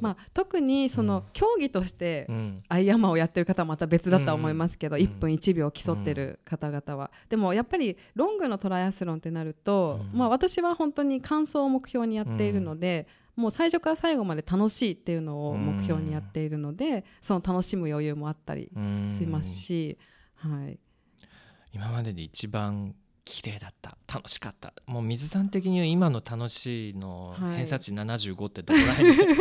[0.00, 1.22] まあ、特にそのうん。
[1.32, 2.62] 競技としてうん。
[2.68, 5.02] アイアンマンをやってる方はまた別だとは思いますけど、うん。
[5.02, 10.18] うん1分1秒競ってる方々は、でもやっぱりロングのトライアスロンってなると、うん。
[10.18, 13.06] まあ、私は本当に完走を目標にやっているので、
[13.36, 19.96] もう最初から最後まで楽しいっていうのを目標にやっているので、その楽しむ余裕もあったりうんしますし、
[20.36, 20.78] はい、
[21.72, 22.94] 今までで一番
[23.24, 23.96] 綺麗だった。
[24.12, 24.72] 楽しかった。
[24.86, 27.56] もう水さん的には今の楽しいのはい。
[27.58, 29.16] 偏差値75ってどこら辺？
[29.16, 29.34] で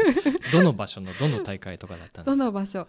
[0.54, 2.38] どの場所のどの大会とかだったんですか？
[2.38, 2.88] どの場所、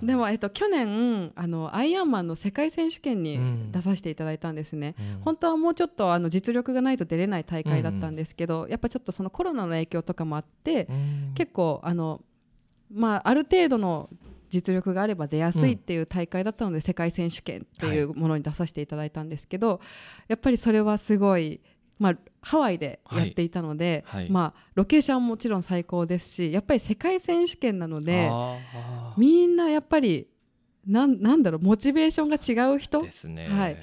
[0.00, 0.06] うん。
[0.06, 3.72] でも、えっと、去年あのアイアンマンの世界選手権にうん。
[3.72, 4.94] 出させていただいたんですね。
[5.16, 5.20] うん。
[5.22, 11.32] 本当はもうちょっとあの実力がないと出れない大会だったんですけど、やっぱちょっとそのコロナの影響とかもあって、うん。
[11.34, 12.22] 結構あの、
[12.92, 14.08] まあ、ある程度の
[14.50, 19.80] 実力があれば出やすいっていう大会だったので、世界選手権っていうものに出させていただいたんですけど、
[20.28, 21.60] やっぱりそれはすごい、
[21.98, 24.22] まあ、ハワイでやっていたので、はい。
[24.22, 24.30] はい。
[24.30, 28.30] まあ、ロケーションももちろん最高ですしやっぱり世界選手権なので
[29.16, 30.28] みんなやっぱり
[30.86, 33.02] なんなんだろうモチベーションが違う人？
[33.02, 33.76] ですね、はい。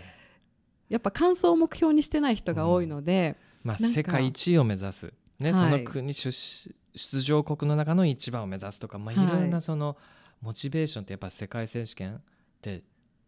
[0.87, 5.59] やっぱ完走を目標にしてない人が多いので、まあ、なんか世界一位を目指す、ねはい。
[5.59, 9.17] その国出出場国の中の一番を目指すとか、まあ、い。
[9.17, 9.97] はいろんなその
[10.41, 12.21] モチベーションってやっぱ世界選手権っ
[12.61, 12.83] て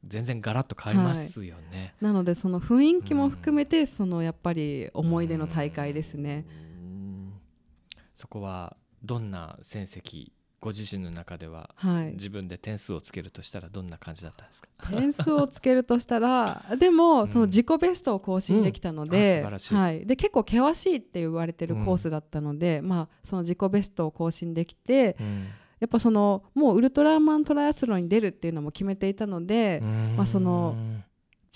[0.05, 1.95] 全然ガラッと変わりますよね。
[2.01, 6.45] なのでその雰囲気も含めてそのやっぱり思い出の大会ですね。
[6.49, 7.33] うん。
[8.13, 14.67] そこはどんな戦績ご自身の中でははい、自分で点数をつけるとしたらどんな感じだったんですか？
[14.89, 25.47] 点数をつけるとしたら でもその自己ベストを更新できたのうんあで,、はい、で結構険しいって言われてるコースだったので、まあ、その自己ベストを更新できてうん
[25.79, 29.81] やっぱそのもうウルトラマントライアスロンに出るっていうのも決めていたので、
[30.15, 30.75] まあその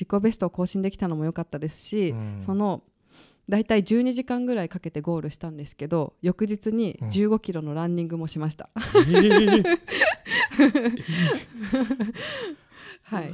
[0.02, 2.42] 自己ベストを更新できたのも良かったですし、うん。
[2.44, 2.84] その
[3.50, 7.10] 大体12時間ぐらいかけてゴールしたんですけど翌日にうん。
[7.10, 8.70] 15キロのランニングもしました。
[8.76, 9.64] えー。
[13.04, 13.34] はい、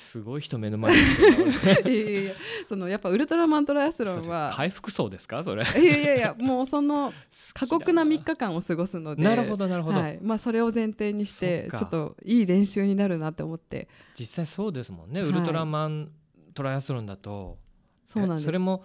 [0.00, 2.34] すごい人目の前にしてる いやいやいや
[2.68, 4.50] そのやっぱウルトラマントライアスロンは。
[4.54, 5.62] 回復層ですかそれ？
[5.62, 7.12] いやいやいやもうその
[7.54, 9.22] 過酷な3日間を過ごすので。
[9.22, 10.18] なるほどなるほど、はい。
[10.22, 13.88] まあ、それを前提にしてちょっといい練習になるなって思って。
[14.18, 16.10] 実際そうですもんね、はいウルトラマン
[16.54, 17.58] トライアスロンだと。
[18.06, 18.44] そうなんです。
[18.44, 18.84] えそれも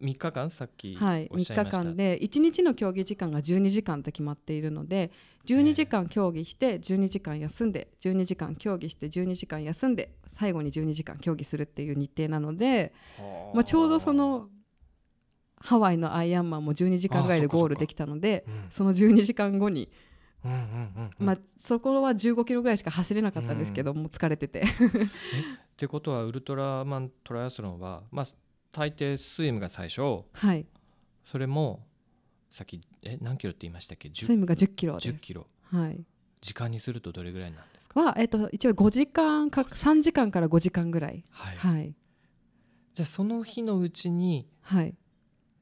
[0.00, 5.10] 3日間さっきはい、3おっしゃいました、日間で1日の競技時間が12時間って決まっているので
[5.46, 13.56] 12時間競技して12時間休んで12時間競技して12時間休んで最後に12時間競技するっていう日程なので、はあ。
[13.56, 14.48] まあ、ちょうどその
[15.56, 18.66] ハワイのアイアンマンも12時間ぐらいでゴールできたのでうん。
[18.70, 19.90] その12時間後に、
[20.44, 21.26] うんうんうんうん。
[21.26, 24.62] まあ、そこは15キロぐらいしか走れなかったんですけど、もう疲れてて。
[24.64, 24.64] っ
[25.76, 28.26] てことはウルトラマントライアスロンはまあ
[28.72, 30.24] 大抵スイムが最初。
[30.32, 30.66] はい。
[31.24, 31.86] それも
[32.50, 34.10] さっきえ何キロって言いましたっけ？
[34.14, 35.08] スイムが10キロです。
[35.08, 35.46] 10, キロ。
[35.72, 36.04] はい。
[36.40, 38.00] 時間にするとどれぐらいなんですか？
[38.00, 41.24] は、えっと、一応5時間か3時間から5時間ぐらい。
[41.30, 41.94] はい、はい。
[42.94, 44.94] じゃあその日のうちにはい。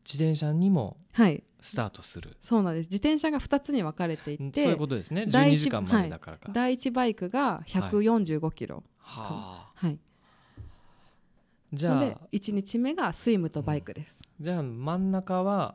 [0.05, 1.43] 自転車にもはい。
[1.61, 2.87] スタートする、そうなんです。
[2.87, 5.23] 自転車が2つに分かれていんてそういうことですね。
[5.23, 9.99] 12第一時間までだからか、第1バイクが145キロ、はあはい
[11.73, 12.03] じゃあ
[12.33, 15.75] 1日目がスイムとバイクです、じゃあ真ん中は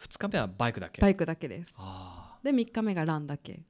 [0.00, 1.02] 2日目はバイクだけ。
[1.02, 1.74] バイクだけです。
[2.42, 3.60] で3日目がランだけ。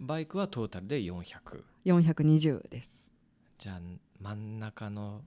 [0.00, 3.10] バイクはトータルで400 420です。
[3.58, 3.80] じゃあ
[4.20, 5.22] 真ん中の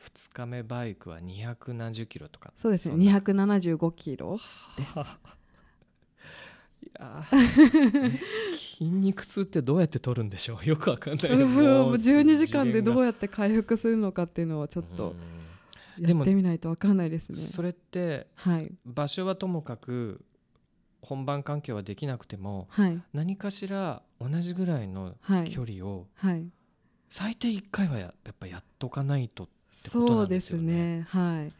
[0.00, 2.52] 2日目バイクは2何十キロとか。
[2.56, 3.12] そうですね。
[3.12, 4.38] 275キロ
[4.76, 4.94] です
[6.82, 8.18] いやー。
[8.56, 10.64] 筋肉痛ってどうやって取るんでしょう？
[10.68, 11.32] よくわかんない。
[11.32, 15.14] うんもう12時間でどうややって回復するのかっていうのはちょっと
[15.98, 17.36] やってみないと分かんないですね。
[17.36, 18.72] それってはい。
[18.86, 20.24] 場所はともかく
[21.02, 23.02] 本番環境はできなくてもはい。
[23.12, 25.50] 何かしら同じぐらいのはい。
[25.50, 26.46] 距離をはい。
[27.10, 31.06] 最低1回はややっぱやっとかないと、てことそうでなんですよすねね。
[31.08, 31.52] はい。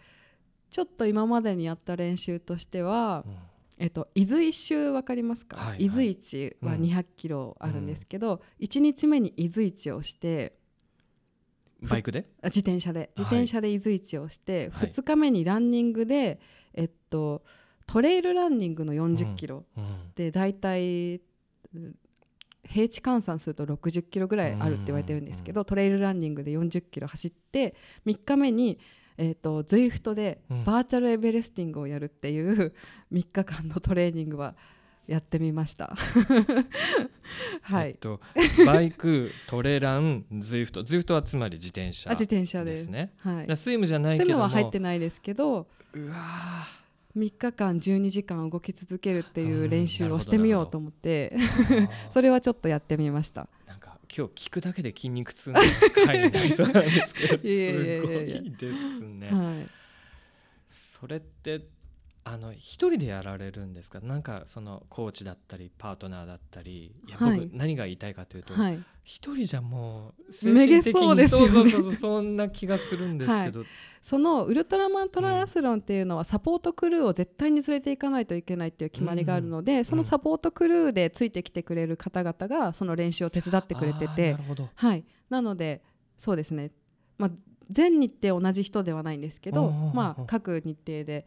[0.71, 3.37] ちょっと今までにやった練習としては、うん
[3.79, 5.85] えっと、伊豆一周わかりますか、はいはい。
[5.85, 6.83] 伊豆市はうん。
[6.83, 10.55] 200キロあるんですけど、1日目に伊豆市をして
[11.83, 12.25] バイクで？
[12.43, 13.11] あ自転車で。
[13.17, 14.91] 自転車で伊豆市をして、はい。
[14.91, 16.41] 2日目にランニングで、
[16.75, 17.45] えっと、
[17.87, 20.13] トレイルランニングの40キロ、うん。
[20.15, 21.21] で大体
[21.75, 21.95] うん
[22.65, 27.75] 平地換算すると60キロぐらいあるって言われてるんですけど、トレイルランニングで40キロ走って
[28.05, 28.79] 3日目に、
[29.19, 30.65] えー、と ZWIFT でうん。
[30.65, 32.73] バーチャルエベレスティングをやるっていう
[33.13, 34.55] 3日間のトレーニングは
[35.09, 35.97] やってみました。
[37.63, 38.21] はい、えっと、
[38.65, 46.67] バイク トレラン Zwift Zwift はつまり自転車あ自転車でですすねはいスイムじゃないスイムは入ってないですけどうわ
[47.17, 51.89] 3日間12時間動き続けるっていううん練習をしてみようと思ってー。
[52.13, 53.49] それはちょっとやってみました。
[54.15, 55.61] 今日聞くだけで筋肉痛の
[56.07, 59.69] 回になりそうなんですけど すごいですね、はい。
[60.67, 61.67] それって
[62.31, 64.01] あの一人でやられるんですか？
[64.01, 66.95] なんかそのコーチだったりパートナーだったり。
[67.07, 67.51] いや僕、はい。
[67.53, 68.79] 何が言いたいかというとはい。
[69.03, 70.13] 一人じゃも
[70.43, 71.49] うめげそうですよね。
[71.49, 73.65] そうそうそうそんな気がするんですけど、
[74.03, 84.69] そのウルトラマントライアスロンっていうのはサポートクルーを絶対に連れていかないといけないっていう決まりがあるので、そのサポートクルーでついてきてくれる方々がその練習を手伝ってくれててなるほど。
[84.75, 85.83] はい、なので
[86.19, 86.71] そうですね、
[87.17, 87.31] まあ、
[87.71, 91.27] 全日程同じ人ではないんですけど、まあ、各日程で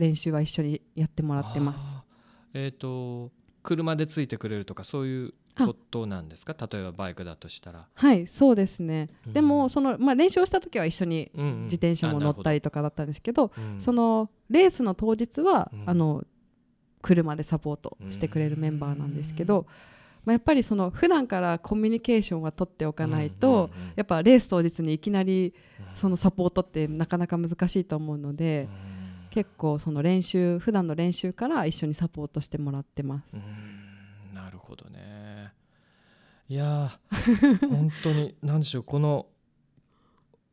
[0.00, 1.94] 練習は一緒にやってもらってます。
[2.54, 3.30] えっ、と
[3.62, 6.56] 車でついてくれるとかそういうことなんですか？
[6.72, 9.32] 例えばバイクだとしたら、はいそうですね、うん。
[9.34, 11.62] でもその、まあ、練習をした時は一緒にうんうん。
[11.64, 13.80] 自転車も乗ったりとかだったんですけど、あなるほどうん。
[13.80, 15.82] そのレースの当日は、うん。
[15.86, 16.24] あの
[17.02, 19.66] 車でサポートしてくれるメンバーなんですけど、
[20.24, 23.92] まあ、やっぱりその普段からコミュニケーションは取っておかないと、うんうんうん。
[23.96, 25.96] やっぱレース当日にいきなりうん。
[25.96, 28.89] そのサポートってなかなか難しいと思うので、うん
[29.30, 33.28] 結構その練習普段の練習から一緒にサポートしてもらってます。
[33.32, 35.52] うんなるほどね。
[36.48, 39.26] いやー 本当に何でしょうこの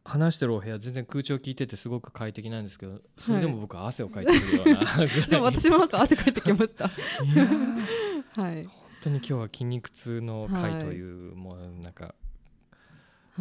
[0.04, 5.10] 話してるお部屋全然空調聞いててすごく快適なんですけどそれでも僕は汗をかいてくるようなぐらい。
[5.30, 6.90] でも私もなんか汗かいてきました。
[8.40, 12.14] はい、本当に今日は筋肉痛のはい回という、もうなんか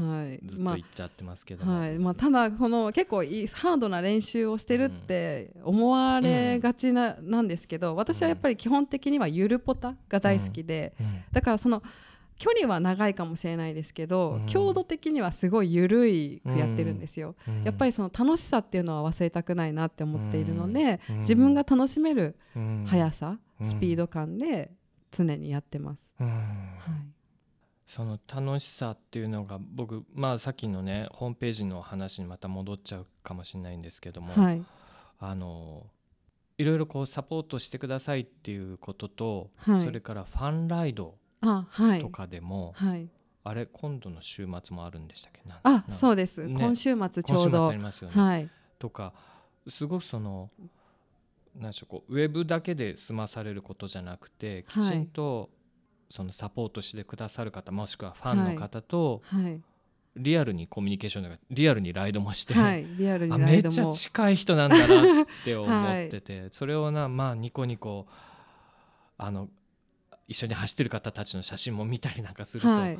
[0.00, 11.24] はい、ずっとま言っちゃってますけども、あ、はい、まあただこの結構いいハードな練習をしてるって思われがちな,、なんですけど、私はやっぱり基本的にはゆるポタが大好きで、うん。
[11.32, 11.82] だからその
[12.38, 14.46] 距離は長いかもしれないですけど、うん。
[14.46, 17.34] 強度的にはすごい緩いくやってるんですよ。
[17.48, 17.64] うん。
[17.64, 21.20] やっぱりその楽しさっていうのは忘れたくないなって思っているので、うん。
[21.20, 22.84] 自分が楽しめるうん。
[22.86, 23.66] 速さ、うん。
[23.66, 24.70] スピード感で
[25.10, 26.00] 常にやってます。
[26.20, 26.26] うん。
[26.26, 27.15] はい
[27.86, 34.62] その楽しさっていうのが僕まあさっきのねホームページの話にまた戻っちゃうかもしれないんですけども、はい。
[35.18, 35.86] あの
[36.58, 39.84] いろいろこうサポートしてくださいっていうことと、はい。
[39.84, 41.14] それからファンライド
[42.00, 43.08] とかでも、はい。
[43.44, 45.48] あれ今度の週末もあるんでしたっけ？
[45.48, 46.54] なあなそうです、ね。
[46.58, 47.68] 今週末ちょうど。
[47.68, 48.50] ありますよね、はい。
[48.80, 49.12] とか
[49.68, 50.50] すごくその
[51.54, 55.48] なんでしょうこうウェブだけで済まされることじゃなくてきちんと
[56.10, 59.60] そのサポートしてくださる方もしくはファンの方とはい。
[60.18, 62.86] リアルにコミュニケーションがリアルにライドもして、はい。
[62.96, 68.06] リアルあにラめっちゃ近い人なんだなって思ってて、それをなまあニコニコ
[69.18, 69.50] あの
[70.26, 72.98] 一緒に走ってる方たちの写真も見たりなんかすると、はい。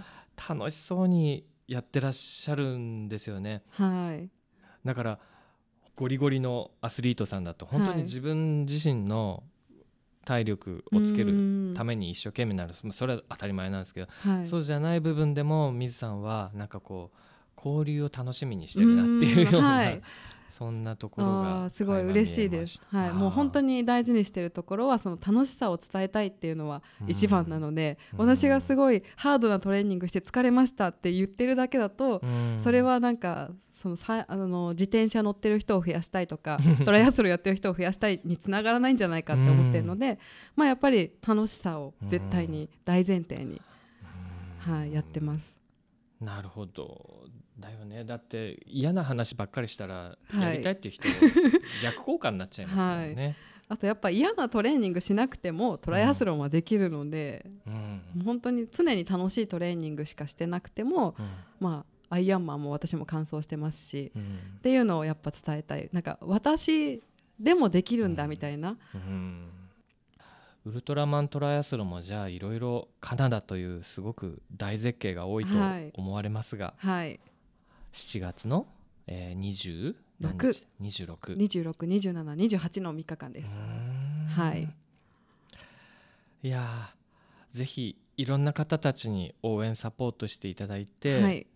[0.49, 3.63] 楽しそうにやってらっしゃるんですよね。
[3.71, 4.29] はい。
[4.85, 5.19] だから
[5.95, 7.97] ゴリゴリのアスリートさんだと本当はい。
[7.97, 9.43] に自分自身の
[10.27, 12.75] 体力をつけるるために一生懸命になる。
[12.83, 14.47] まあそれは当たり前なんですけど、はい。
[14.47, 17.19] そうじゃない部分でも水さんはなんかこう
[17.57, 20.03] 交流を楽しみにしてるなっていうような、はい
[20.49, 22.81] そんなところあがーすごい嬉しいです。
[22.91, 28.19] はい、もう本当にに大事にしてるところはその楽しさを伝えたいっていうのは一番なので、うん。
[28.21, 32.23] 私がすごいハードなトレーニングして疲れましたって言ってるだけだと、
[32.63, 40.19] それはなんかそのさあの自転車乗ってる人を増やしたいとか トライアスロンやってる人を増やしたいにつながらないんじゃないかって思ってるので、
[40.55, 43.61] まあやっぱり楽しさを絶対に大前提に、
[44.61, 45.57] はい、やってます。
[46.21, 47.27] なるほど
[47.59, 48.05] だよね。
[48.05, 50.41] だって嫌な話ばっかりしたらはい。
[50.41, 51.05] やりたいっていう人、
[51.83, 53.37] 逆効果になっちゃいますよね。
[53.69, 58.01] あとやっぱ嫌なトレーニングしなくてもトライアスロンはできるので、うん。
[58.25, 61.27] 本当に常に楽しいトレーニングしかしてなくても、うん。
[61.61, 64.23] まあアイアンマンも私も完走してますし、うん。
[64.59, 65.89] っていうのをやっぱ伝えたい。
[65.93, 67.03] なんか私
[67.41, 69.51] でもできるんだみたいな、うん。
[70.65, 75.91] ウルトラマントライアスロンもじゃあいろいろカナダというすごく大絶景が多いとはい。
[75.95, 77.19] 思われますが、はい
[77.93, 78.67] 7月の、
[79.07, 80.53] えー、20何六。
[80.53, 83.57] 日？26 262728の3日間です、
[84.37, 84.69] ははい。
[86.43, 91.47] いやーぜひいろんな方たちに応援サポートしていただいて、はい。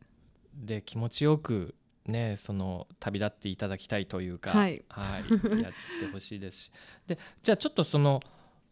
[0.55, 1.75] で気持ちよく
[2.07, 4.83] ねその旅立っていただきたいというか、はい。
[4.89, 6.71] はいやってほしいですし。
[7.07, 8.21] でじゃあちょっとその、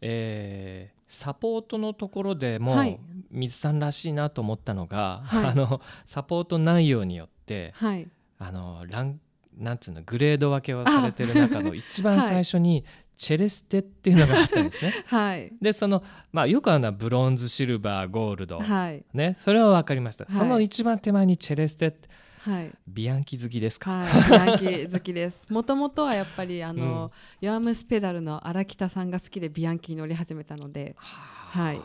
[0.01, 2.99] えーサポートのところでも、はい。
[3.31, 5.45] 水さんらしいなと思ったのが、はい。
[5.47, 7.38] あのサポート内容によって
[7.75, 8.07] はい。
[8.37, 9.19] あのラン
[9.57, 12.85] なんつうのグレード分けをされてる中の一番 最初に
[13.17, 14.93] チェレステっていうのがあったんですね。
[15.07, 15.51] はい。
[15.61, 19.03] でそのまあよくあるのはブロンズシルバーゴールド、はい。
[19.13, 20.33] ねそれは分かりました、はい。
[20.33, 22.71] その一番手前にチェレステってはい。
[22.87, 25.45] ビアンキ好きですか、はい、ヤンキー好きです。
[25.51, 31.81] もともとはやっぱりあの、ヨアムスペダルの荒北さんが好きでビアンキに乗り始めたので、はい。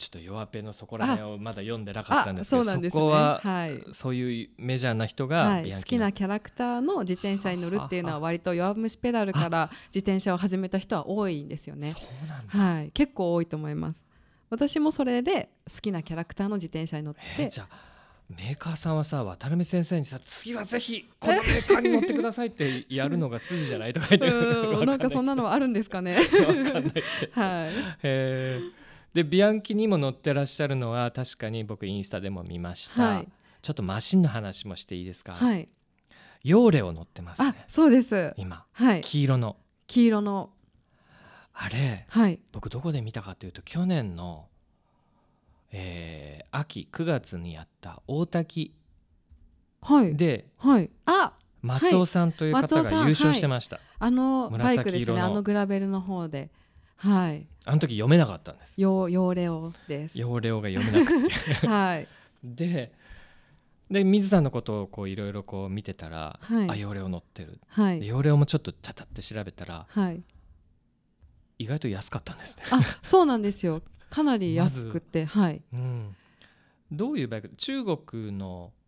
[0.00, 2.90] 僕ちょっと弱ペのそこら辺をまだ読んでなかったんあ、ですけどそすね。
[2.90, 3.84] こは、はい。
[3.92, 11.94] そういうメジャーな人がはい、好きなキャラクターの自転車に乗るっていうのは割と弱虫ペダルから自転車を始めた人は多いんですよね。
[12.48, 14.02] はい、結構多いと思います。
[14.48, 17.90] 私もそれで好きなキャラクターの自転車に乗って、えーじゃあ
[18.30, 26.14] メーカーさんはさ渡辺先生にさ次はぜひこのメーカーに乗ってくださいってやるのが筋じゃないとか言ってうんなんかそんなのはあるんですかね。
[27.34, 27.70] はい。
[28.04, 28.79] へー
[29.12, 33.28] でビアンキにも乗ってらっしゃるのは確かに僕インスタでも見ました、はい。
[33.62, 35.68] ちょっとマシンの話もしていいですか、はい。
[36.42, 38.34] ヨーレを乗ってますあね、そうです。
[38.36, 39.00] 今はい。
[39.02, 39.56] 黄色の
[39.86, 40.50] 黄色の。
[41.52, 42.40] あれはい。
[42.52, 44.46] 僕どこで見たかというと去年の、
[45.72, 48.74] えー秋9月にやった大滝
[49.82, 50.16] はい。
[50.16, 50.90] ではい。
[51.06, 55.20] あ、松尾さんという方が優勝してました、あのバイクですね。
[55.20, 56.50] あのグラベルの方で。
[56.96, 57.46] はい。
[57.64, 60.18] あの時読めなかったんですヨーヨーレオです。
[60.18, 62.08] ヨーレオが読めなくて はい。
[62.42, 62.92] で
[63.90, 68.00] で水さんのことをこういろいろこう見てたら、はいあヨーレオ乗ってるはい。
[68.00, 70.22] でヨーレオもちょっとチャタって調べたらはい。
[71.58, 73.82] 意外と安かったんですね、あ、そうなんですよ。
[74.08, 75.60] かなり安くて、はい。
[75.74, 76.16] うん、
[76.90, 78.79] どういうバイク中国のはい。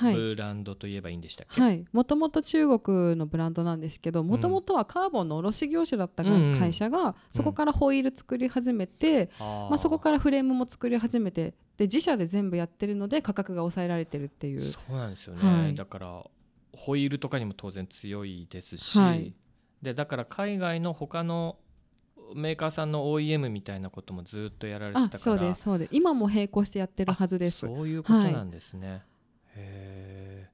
[0.00, 14.64] ブランドといえばいいんでしたっけ、はい、もともと中国のブランドなんですけどもともとはカーボンの卸業者だった会社が、そこからホイール作り始めて、まあ、そこからフレームも作り始めてで自社で全部やってるので価格が抑えられてるっていう。
[14.64, 15.74] そうなんですよね、はい。
[15.74, 16.24] だから
[16.72, 19.32] ホイールとかにも当然強いですし、はい。
[19.80, 21.56] でだから海外の他の
[22.34, 25.88] メーカーさんの OEM みたいなこともずっとやられてあたからそうですそうです。
[25.92, 27.60] 今も並行してやってるはずです。
[27.60, 29.02] そういうことなんですね、
[29.58, 30.50] へえ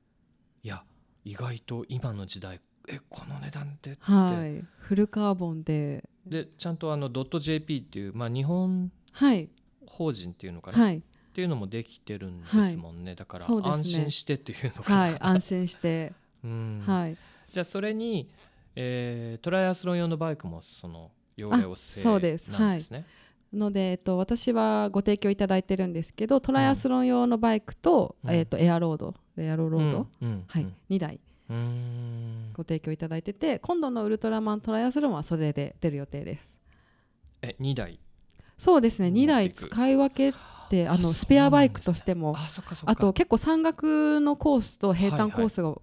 [0.62, 0.82] いや
[1.24, 4.64] 意外と今の時代えこの値段でって、はい。
[4.78, 6.04] フルカーボンで。
[6.26, 9.48] でちゃんとあのドット .jp っていう、まあ、日本はい
[9.86, 10.98] 法人っていうのかな、はい。
[10.98, 11.02] っ
[11.34, 16.12] ていうのもできてるんですもんね、だから安心してっていうのかな、はい安心して。
[16.44, 16.82] うん。
[16.86, 17.16] はい。
[17.52, 18.28] じゃあそれに、
[18.76, 22.50] えートライアスロン用のバイクもその要領制そうです。
[22.50, 23.06] なんですね。
[23.54, 28.30] ので、えっと、私はご提供いただいてるんですけどトライアスロン用のバイクと,、うん。
[28.30, 30.06] えっとエアロードエアロロード、
[30.46, 30.66] はい。
[30.90, 31.20] 2台
[32.52, 36.48] ご提供いただいてて今度のウルトラマントライアスロンはそれで出る予定です。
[37.42, 37.98] え2台？
[38.56, 39.10] そうですね。
[39.10, 39.28] 持っていく。
[39.28, 40.34] 2台使い分け
[40.70, 42.34] てあのスペアバイクとしても。
[42.86, 45.74] あと結構山岳のコースと平坦コースが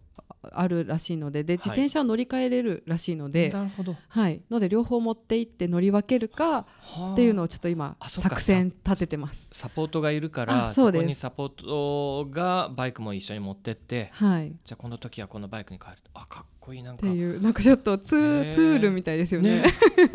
[0.52, 1.58] あるらしいので,、ではい。
[1.58, 3.96] 自転車を乗り換えれるらしいので、なるほど。
[4.08, 6.66] はい、ので両方持って行って乗り分けるか
[7.14, 9.50] っていうのをちょっと今作戦立ててます。
[9.52, 11.02] サポートがいるからあそうです。
[11.04, 17.02] こにサポートがバイクも一緒に持ってってはい、っじゃあこの時はこのバイクに変えるあかっこいいなんか。
[17.02, 19.62] ていうなんかちょっとツへーーツールみたいですよね。
[19.62, 19.68] ね。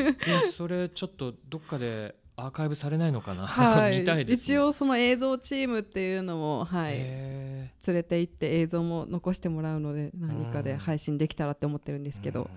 [0.56, 12.50] それちょっとどっかでアーカイブされないのかな、は 見たいい、です、ね、一応その映像チームっていうのも、はい、へ連れて行って映像も残してもらうので何かでうん配信できたらって思ってるんでーすけど、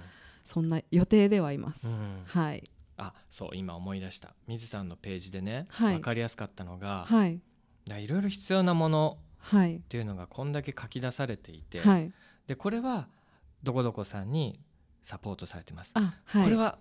[0.44, 1.88] そんな予定ではいます。
[2.26, 2.64] はい、
[2.98, 4.34] あそう今思い出した。
[4.48, 5.96] 水さんのページでね、はい。
[5.96, 7.40] 分かりやすかったのが、はい、
[7.88, 9.78] いろいろ必要なものはい。
[9.78, 12.12] っ、ていうのがこんだけ書き出されていて、はい、
[12.48, 13.08] でこれは
[13.64, 14.60] どこどこさんに
[15.02, 16.78] サポートされてます、あ、はい、これは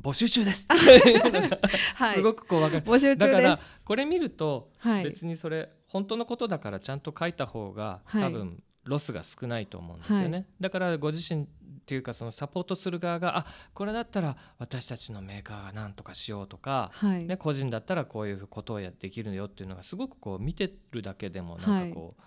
[0.00, 0.66] 募集中です、
[1.94, 2.84] はい、すごくこう分かる。
[2.84, 3.58] 募集だから。
[3.84, 8.22] これ見るとはい、別にそれ本当のことだからちゃんと書いた方がはい。
[8.22, 11.46] 多分ロスが少ないと思うんですよね、はだからご自身っ
[11.86, 22.22] ていうかそのサポートする側があこれだったら私たちのメーカーが何とかしようとか、はい、ね、個人だったらこういうことをやできるよっていうのがすごくこう見てるだけでもなんかこう、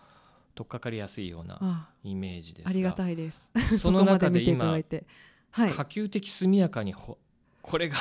[0.56, 2.70] 取っかかりやすいようなあ、イメージですが。
[2.70, 3.80] ありがたいです。
[3.80, 7.18] その中で 今はい、可及的速やかにほ
[7.62, 7.98] これが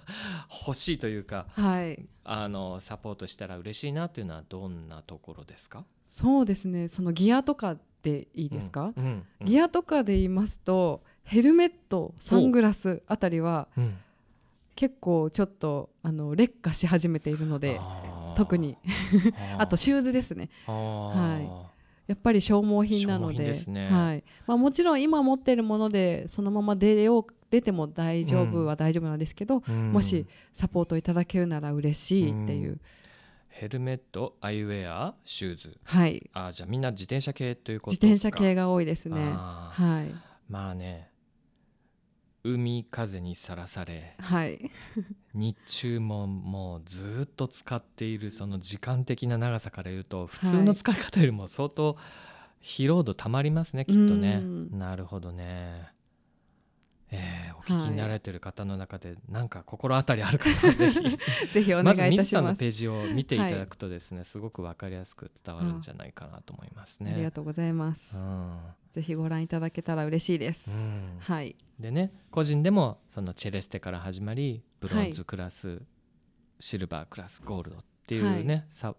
[0.66, 5.84] 欲しいというかはい、あのサポートしたら嬉しいなっていうのはどんなところですか？
[6.10, 6.88] そうですね。
[6.88, 8.92] そのギアとかでいいですか？
[8.96, 9.04] うん。
[9.04, 9.26] うん。
[9.40, 9.46] うん。
[9.46, 13.98] ギアとかで言いますとヘルメットサングラスあたりはうん。
[14.76, 17.80] 結構ちょっとあの劣化し始めているので
[18.36, 18.76] 特に。
[19.58, 20.50] あ とシューズですね。
[20.66, 21.70] は
[22.06, 23.44] やっぱり消耗品なので。
[23.44, 23.88] ですね。
[23.88, 24.24] はい。
[24.46, 29.92] まあ、もちろん今持っているものでそのまま出よう出ても大丈夫は大丈夫なんですけど、うん。
[29.92, 32.80] もしサポートいただけるなら嬉しいっていう、うん
[33.54, 35.78] ヘルメットアイウェアシューズ。
[35.84, 36.28] はい。
[36.32, 39.30] あーじゃあみんな自転車系ということ自か転車系が多いですね。
[39.30, 40.12] はい。
[40.50, 41.08] まあね
[42.42, 44.70] 海風にさらされはい。
[45.34, 51.96] 日中ももうずーっと使っているその時間的な長さから言うと普通の使い方よりも相当
[52.60, 54.40] 疲労度たまりますねきっとね。
[54.42, 54.78] うん。
[54.78, 55.93] なるほどね
[57.14, 61.00] えーお聞きになられてる方の中でなんか心当たりある方はぜひ。
[61.52, 67.12] ぜひおまず願いいた水さんのしますページを見ていただくとですね、すごくわかりやすく伝わるんじゃないかなと思いますね。
[67.12, 68.16] ありがとうございます。
[68.16, 68.58] うん。
[68.92, 71.16] ぜひご覧いただけたら嬉しいです、うん。
[71.20, 71.56] はい。
[71.80, 75.82] でね個人でもそのチェレステから始まりブロンズクラス、
[76.60, 78.94] シルバークラスゴールドっていうね、さ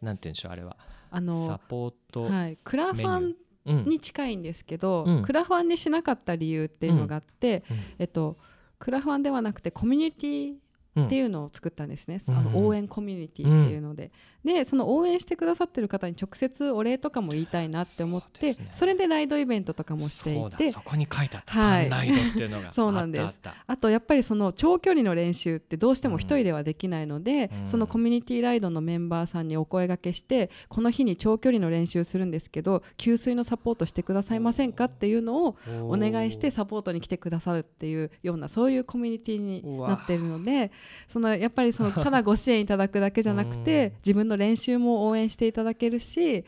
[0.00, 0.76] なんて言うんでしょうあれは。
[1.10, 2.58] サあのポート、はい。
[2.62, 3.34] クラファンうん
[3.66, 5.22] に近いんですけど、うん。
[5.22, 7.76] クラファンにしなかった理由っていうのがあって、うん。
[7.98, 8.36] えっと
[8.78, 10.58] クラファンではなくてコミュニティうん
[10.98, 14.10] っていうのを作ったんですね、うんあの応援コミュニティっていうので、
[14.44, 21.90] でその応援してくださってる方に直接お礼とかも言いたいなって思ってそ,、それでライドイベントとかもしていてそこに書いてあった、はい。
[21.90, 23.26] ライドっていうのがそうなんです
[23.66, 27.68] あとやっぱりその長距離の練習ってどうしても一人ではできないので、うん。
[27.68, 40.70] そのコミュニティライドのメンバーさんにお声掛けしてこの日に長距離の練習するんですけど給水のサポートしてくださいませんかっていうのをたお願いしてサポートに来てくださるっていうようなそういうコミュニティになっているので
[41.08, 43.92] そのやっぱりそのただご支援いただくだけじゃなくてうん。
[43.98, 46.44] 自分の練習も応援していただけるし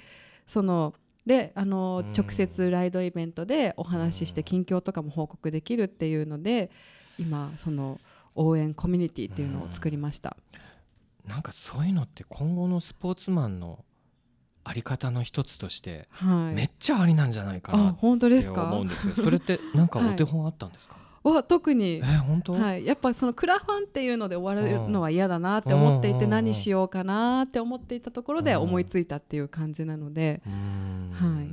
[0.47, 0.95] その
[1.27, 2.13] であのうん。
[2.13, 6.71] 直接ライドイベントでお話しして近況とかも報告できるっていうので
[7.19, 8.01] 今その
[8.35, 10.37] 応援コミュニティっていうのを作りました。
[11.27, 13.85] なんかそういうのって今後のスポーツマンの
[14.65, 18.01] あり方の一つとしてはい、めっちゃありなんじゃないかなってか？
[18.03, 21.01] 思うんですけどそれってなんかお手本あったんですか、は
[21.47, 21.97] 特に。
[21.97, 26.31] えはい、やっぱそのクラファンっていうので終わるのは嫌だなって思っていてうん。
[26.31, 28.63] 何しようかなって思っていたところでうん。
[28.63, 30.43] 思いついたっていう感じなので。
[30.47, 31.51] はい。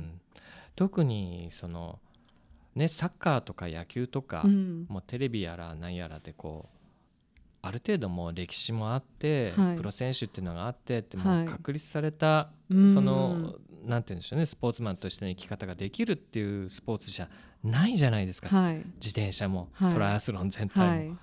[0.74, 1.98] 特にその
[2.74, 4.86] ねサッカーとか野球とか、うん。
[4.88, 6.76] もうテレビやら何やらでこう
[7.62, 9.76] ある程度もう歴史もあって、はい。
[9.76, 11.44] プロ選手っていうのがあってってもはい。
[11.44, 12.90] う確立された、うん。
[12.90, 13.54] その
[13.84, 17.34] なんて言うんでしょうねスポーツマンとしての生き方ができるっていうスポーツじゃない
[17.64, 18.76] じゃないですか、はい。
[18.96, 19.92] 自転車も、はい。
[19.92, 21.18] トライアスロン全体も、はい。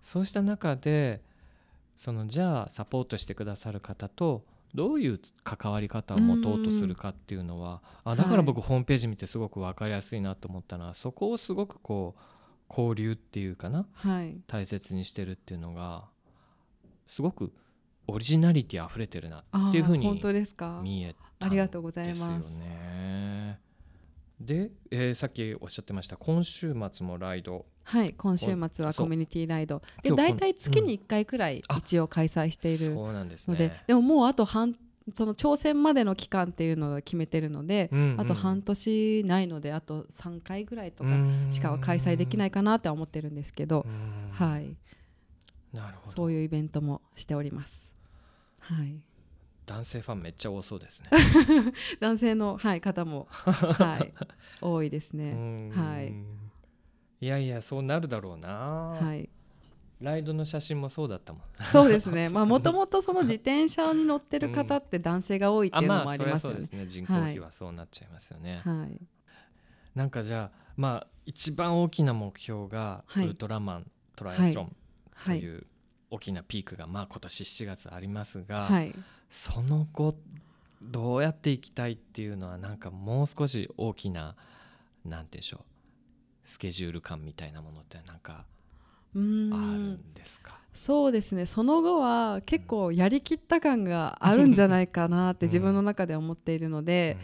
[0.00, 1.20] そうした中で
[1.96, 4.44] そのじゃあサポートしてくださる方と
[4.74, 12.22] どういう関わり方を持とうとするかっていうのはあだから僕ホームページ見てすごく分かりやすいなと思ったのはそこをすごくこう
[12.68, 14.36] 交流っていうかなはい。
[14.46, 16.04] 大切にしてるっていうのが
[17.06, 17.52] すごく
[18.06, 20.08] オリジナリティ溢れてるなあっていうふうに
[20.82, 22.50] 見えたありがとうございですよます。
[22.50, 23.58] ね。
[24.40, 27.64] で、えーさっきおっしゃってました今週末もライド。
[27.84, 29.82] はい今週末はコミュニティライド。
[30.02, 31.76] で大体月に1回くらいあ。
[31.78, 33.82] 一応開催しているそうなんですので、ね。
[33.86, 34.76] でももうあと半
[35.14, 38.20] その挑戦までの期間っていうのを決めてるので、うんうん。
[38.20, 41.10] あと半年ないのであと3回ぐらいとか
[41.50, 43.86] しかは開催できないかなって思ってるんですけど、
[44.32, 44.76] はいい。
[45.72, 46.16] なるほど。
[46.16, 47.94] そういうイベントもしております。
[48.58, 49.00] はい、
[49.66, 51.10] 男性ファンめっちゃ多そうですね。
[52.00, 54.12] 男性の、はい、方も、 はい、
[54.60, 55.32] 多いですね。
[55.32, 56.46] うんはい
[57.18, 59.28] いやいやそうなるだろうな、はい、
[60.00, 61.42] ライドの写真もそうだったもん。
[61.72, 62.28] そうですね。
[62.28, 66.72] まあ もともとその自転車に乗ってる方って男性が多いっていうのもありますよねそりゃそうです。
[66.72, 68.60] ね人口比はそうなっちゃいますよね。
[68.64, 69.00] はい、
[69.94, 74.74] なんかじゃあまあ一番大きな目標がウはいルトラマントライアスロンと
[75.14, 75.66] はいい、う
[76.10, 78.94] 大きなピークがまあ今年7月ありますが、はい、
[79.28, 80.14] その後
[80.82, 84.36] どうやっていきたいっていうのはなんかもう少し大きななんて
[85.04, 85.60] 言うんでしょう
[86.44, 88.44] スケジュール感みたいなものってなんか
[89.14, 91.46] あるんんですか、そうですね。
[91.46, 95.50] その後は結構やりきった感があるんじゃないかなってうん。
[95.50, 97.16] 自分の中で思っているので、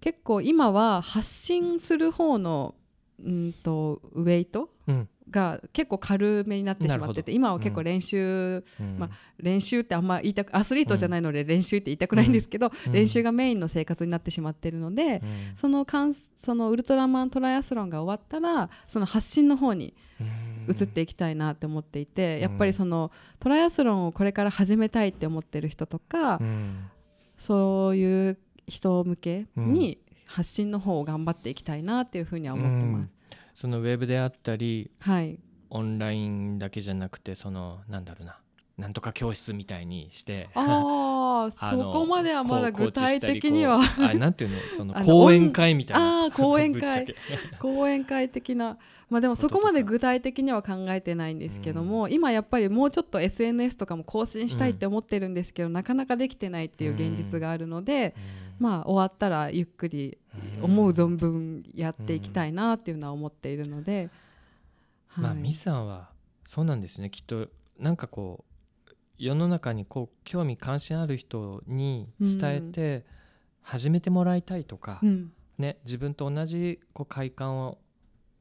[0.00, 2.74] 結構今は発信する方の
[3.22, 4.70] うんとウェイト？
[4.86, 7.84] うんうんが結構軽めになってしまってて今は結構うん。
[7.84, 8.98] 練習、うん。
[8.98, 12.92] まあ練習ってあんま言いたくアスリートじゃないので練習って言いたくないんですけど、うん。
[12.92, 15.56] 練習がメインの生活になってしまっているので、うん。
[15.56, 19.94] そのかんそのウルトラマントライアスロンが終わったらその発信の方に
[20.68, 22.40] 移っていきたいなって思っていて、うん。
[22.42, 23.10] やっぱりその
[23.40, 26.90] トライアスロンをこれから始めたいって思ってる人とか、うん。
[27.38, 33.13] そういう人向けに発信の方を頑張っていきたいなっていうふうには思ってます。
[33.54, 35.38] そのウェブであったりはい、
[35.70, 38.38] オンラインだけじゃなくてそのなんだろうな
[38.76, 43.80] なんとか教室みたいにしてああ そこまではまだ具体的には。
[43.98, 47.14] あなんていうのその講演会みたいなあー講演会。
[47.60, 48.78] 講演会的な。
[49.10, 58.14] まあでもそこまで具体的には考えてないんですけども、今やっぱりもうちょっと SNS とかも更新したいって思ってるんですけど、なかなかできてないっていう現実があるので、
[58.58, 60.18] まあ終わったらゆっくり
[60.58, 60.64] うん。
[60.64, 64.10] 思う存分やっていきたいなっていうのは思っているので、
[65.16, 65.42] まあはい。
[65.42, 66.08] ミスさんは
[66.44, 67.10] そうなんですね。
[67.10, 67.48] きっと
[67.78, 68.53] なんかこう
[69.18, 73.04] 世の中にこう興味関心ある人に伝えて
[73.62, 75.32] 始めてもらいたいとか、うん。
[75.56, 77.78] ね、自分と同じこう快感を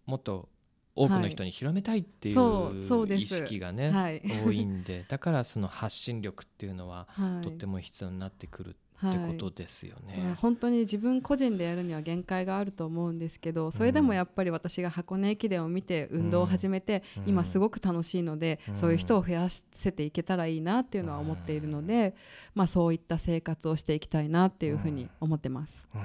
[0.08, 0.50] もっと
[0.96, 4.22] 多くの人に広めたいっていそう意識がねはい。
[4.46, 7.44] 多いんでだからその発信力っていうのは はい。
[7.44, 8.76] とっても必要になってくる
[9.10, 9.20] っはい。
[9.20, 10.22] てことですよね。
[10.24, 17.30] まあ本当に自分個人でやるには限界があると思うんですけどそれでもやっぱり私が箱根駅伝を見て運動を始めて、うん。
[17.30, 18.78] 今すごく楽しいので、うん。
[18.78, 22.16] そういう人を増やせていけたらいいなっていうのは思っているので、
[22.56, 25.88] まあ、そういった生活をしていきたいなっていうふうに思ってます。
[25.96, 26.02] うん。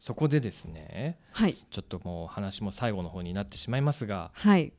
[0.00, 4.72] そこでですねはい、ちょっともう話も最後の方になってしまいますがはい、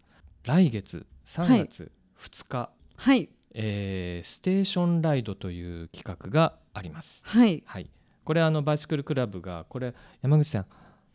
[0.44, 7.22] 来月3月2日、はい、えーステーションライドという企画があります。
[7.26, 7.90] はい、はい、
[8.24, 10.66] これあのバイシクルクラブがこれ山口さん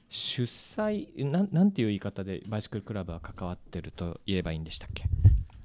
[0.09, 5.05] 主催なんなんていう言い方でバイシクルクラブは関わってると言えばいいんでしたっけ？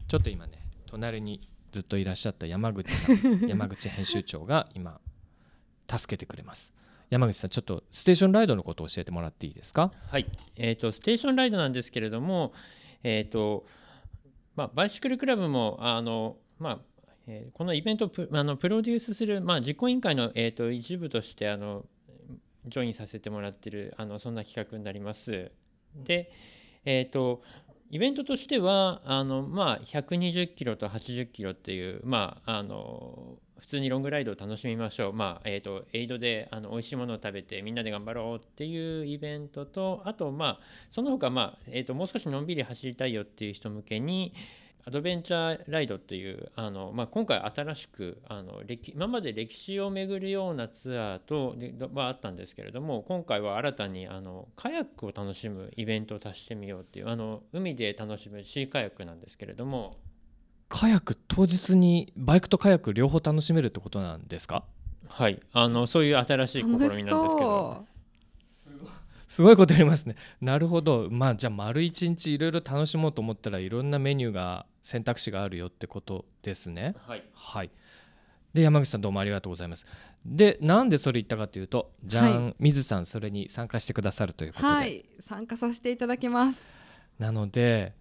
[0.07, 0.53] ちょっと今ね
[0.87, 3.17] 隣にずっといらっしゃった山口さん
[3.47, 4.99] 山口編集長が今
[5.89, 6.73] 助けてくれます。
[7.09, 9.91] 山口さんちょっとステーションライドのことを教えてもらっていいですか？
[10.07, 12.53] はい、えー、とステーションライドなんですけれども、
[13.03, 13.65] えーと
[14.55, 16.79] まあ、バイシクルクラブもあの、まあ
[17.27, 21.85] えーこのイベントをプあのプロデュースする、まあ、実行委員会の、えー、と一部としてあの
[22.67, 25.51] ジョインさせてもらってるあのそんな企画になります。
[25.95, 26.31] で、
[26.85, 27.41] えー、と
[27.89, 40.59] イベントとしてはあの、まあ、120キロと80キロっていう、まあ、あの普通にロングライドを楽しみましょう、まあえー、とエイドであの美味しいものを食べてみんなで頑張ろうっていうイベントとあと、まあ、
[40.89, 44.33] その他、まあえー、ともう少しのんびり走りたいよっていう人向けに
[44.85, 59.97] アドベンチャーライドっていうあの、まあ、今回新しくあの歴今まで歴史を巡るようなツアーとではあったんですけれども今回は新たにあのカヤックを楽しむイベントを足してみようっていうあの海で楽しむシーカヤックなんですけれども。
[60.69, 64.63] カヤック当日にバイクとカヤック両方楽しめるってことなんですか？
[65.09, 65.41] はい。
[65.51, 67.69] あのそういう新しい試みなんですけど。
[67.69, 67.90] 楽し
[69.31, 70.17] すごいことやりますね。
[70.41, 71.07] なるほど。
[71.09, 76.95] まあじゃあ丸一日いろいろ楽しもうと思ったらいろんなメニューが選択肢があるよってことですね。
[77.07, 77.23] はい。
[77.33, 77.71] はい。
[78.53, 79.85] で山口さんどうもありがとうございます。
[80.25, 85.05] でなんでそれ言ったかというとじゃん、は水さんそれに参加してくださるということで、はい。
[85.21, 86.77] 参加させていただきます。
[87.17, 87.93] なので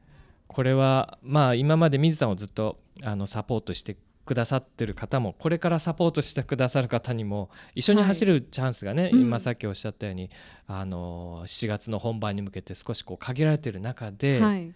[0.48, 3.96] これはまあ今まで水さんをずっとあのサポートして
[4.30, 9.22] くださってる方もこれからサポートしてくださる方にも一緒に走るチャンスがね、うん。
[9.22, 10.30] 今さっきおっしゃったように
[10.68, 14.72] あの7月の本番に向けて少しこう限られてる中で、はい。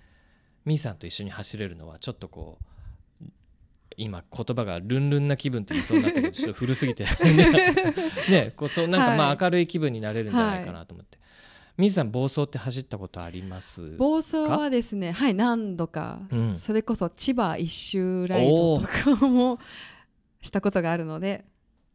[0.64, 2.58] 水さんと一緒に走れるのはちょっとこ
[3.22, 3.26] う
[3.96, 7.06] 今言葉がルンルンな気分って言いそうになったけどちょっと古すぎて。
[8.28, 9.36] ねこうそうなんかまはい。
[9.36, 11.16] あ明るい気分になれるんじゃないかなと思って、
[11.76, 16.54] 水さん暴走って走ったことあります暴走はですねはい何度か、うん。
[16.54, 19.58] それこそ千葉一周ライドとかも
[20.40, 21.44] したことがあるので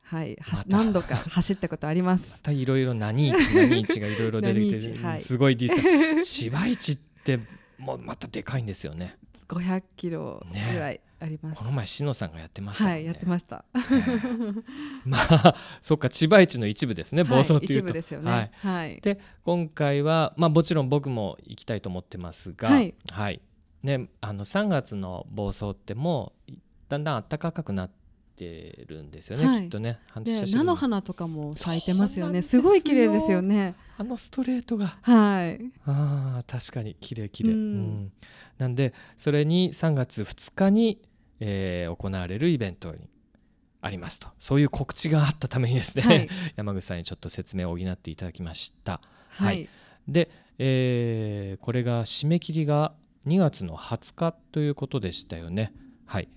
[0.04, 2.32] はい何度か走ったことあります。
[2.32, 5.20] またいろいろ何市何市がいろいろ出てきて、はい。
[5.20, 7.40] すごいディス 千葉市って
[7.78, 9.18] もうまたでかいんですよね。
[9.48, 12.92] 500キロぐらいあります、この前篠野さんがやってましたね。
[12.92, 13.66] はいやってました。
[15.06, 18.52] まあ そっか千葉市の一部ですね暴走っていうと、はい、一部ですよね。
[18.56, 22.82] はい、で今回はまあもちろん僕も行きたいと思ってますがは
[23.32, 23.42] い、
[23.84, 26.54] ねあの3月の暴走ってもう
[26.90, 27.92] だんだん暖かくなっ
[28.36, 29.62] てるんですよね、はい。
[29.64, 30.00] きっとね。
[30.12, 32.42] 半で菜の花とかも咲いてますよね。
[32.42, 33.76] すよすごい綺麗ですよね。
[33.98, 34.98] あのストレートが。
[35.02, 35.60] はい。
[35.86, 37.58] あー確かに綺麗綺麗、うん。
[37.58, 38.12] うん。
[38.58, 41.02] なんでそれに3月2日に、
[41.40, 43.10] えー行われるイベントに
[43.82, 44.28] ありますと。
[44.40, 46.30] そういう告知があったためにですね、はい。
[46.58, 49.02] 山口さんにちょっと説明を補っていただきました。
[49.30, 49.64] ははい。
[49.64, 49.68] い
[50.08, 52.94] で、えーこれが締め切りが
[53.28, 55.74] 2月の20日ということでしたよね。
[56.06, 56.28] はい。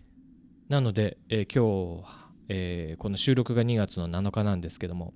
[0.68, 2.08] なので、えー今日、
[2.48, 5.12] えーこの収録が2月の7日なんですけども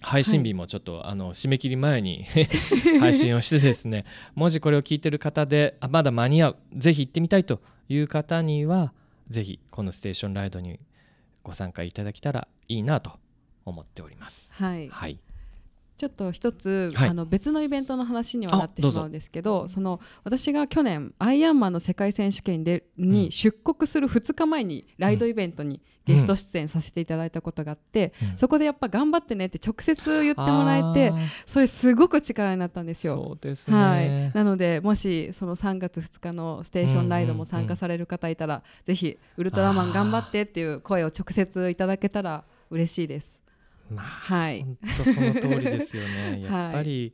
[0.00, 2.24] 配信日もちょっと、あの締め切り前に
[3.00, 4.04] 配信をしてですね
[4.34, 8.92] もしこれを聞いてる方であまだ間に合うぜひ行ってみたいという方には
[9.28, 10.80] ぜひこのステーションライドに
[11.42, 13.12] ご参加いただけたらいいなと
[13.64, 14.48] 思っております。
[14.52, 15.18] はいはい、
[15.96, 17.08] ちょっと一つ、はい。
[17.10, 23.10] あの別のイベントの話にはなってしまうんですけどその私が去年アイアンマンの世界選手権でうん。
[23.10, 28.36] に出国する2日前にライドイベントにゲスト出演させていただいたことがあって、うん。
[28.36, 31.12] そこでやっぱ頑張ってねって直接言ってもらえて
[31.46, 33.14] それすごく力になったんですよ。
[33.14, 43.43] そうですね、はい、なのでもしその3月2日のステーションライドも参加される方いたら、ぜひウルトラマン頑張ってっていう声を直接いただけたら嬉しいです。
[43.90, 46.42] まあはい、本当その通りですよね。
[46.48, 47.12] やっぱり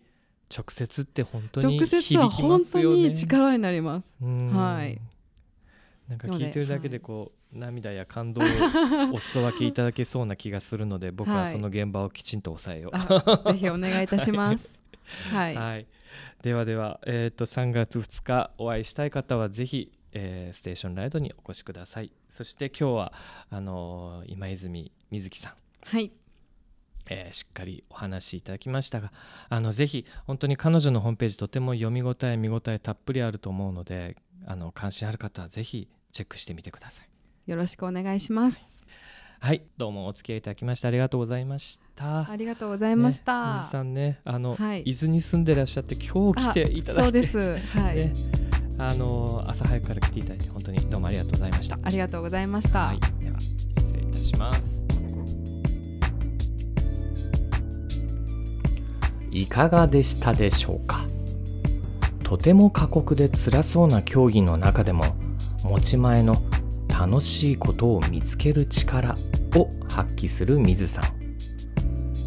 [0.54, 4.08] 直接って本当に直響き接は本当に力になります。
[4.22, 4.48] うん。
[4.54, 5.00] はい。
[6.08, 8.44] なんか聞いてるだけでこう、涙や感動を
[9.14, 14.78] お裾分けいただけそうな気がするので 僕はその現場をきちんと抑えよう、あぜひお願いいたします。
[15.32, 15.86] はい、はい、
[16.42, 22.12] ではでは、えー、と3月2日お会いしたい方はぜひ、えーステーションライドにお越しください。
[22.28, 23.12] そして今日は
[23.50, 25.52] あのー今泉瑞希さん。
[25.82, 26.12] はい、
[27.10, 29.12] えーしっかりお話しいただきましたが
[29.48, 38.80] あのぜひ本当に彼女のホームページとても読み応え見応えたっぷりあると思うのであの関心ある方はぜひチェックしてみてくださいよろしくお願いします。
[39.42, 43.54] はいどうもお付き合いいただきましてありがとうございましたありがとうございました。
[43.54, 47.58] ね水さんねあの、はい伊豆に住んでらっしゃって今日来ていただいてあそうです。
[47.78, 48.12] はい、ね
[48.78, 52.78] あの朝早くから来ていただいて本当にどうもありがとうございましたありがとうございました。
[52.80, 54.89] はい、では失礼いたします
[59.30, 61.06] いかがでしたでしょうか？
[62.24, 65.04] とても過酷で辛そうな競技の中でも
[65.64, 66.42] 持ち前の
[66.88, 69.14] 楽しいことを見つける力
[69.56, 71.04] を発揮する水さん。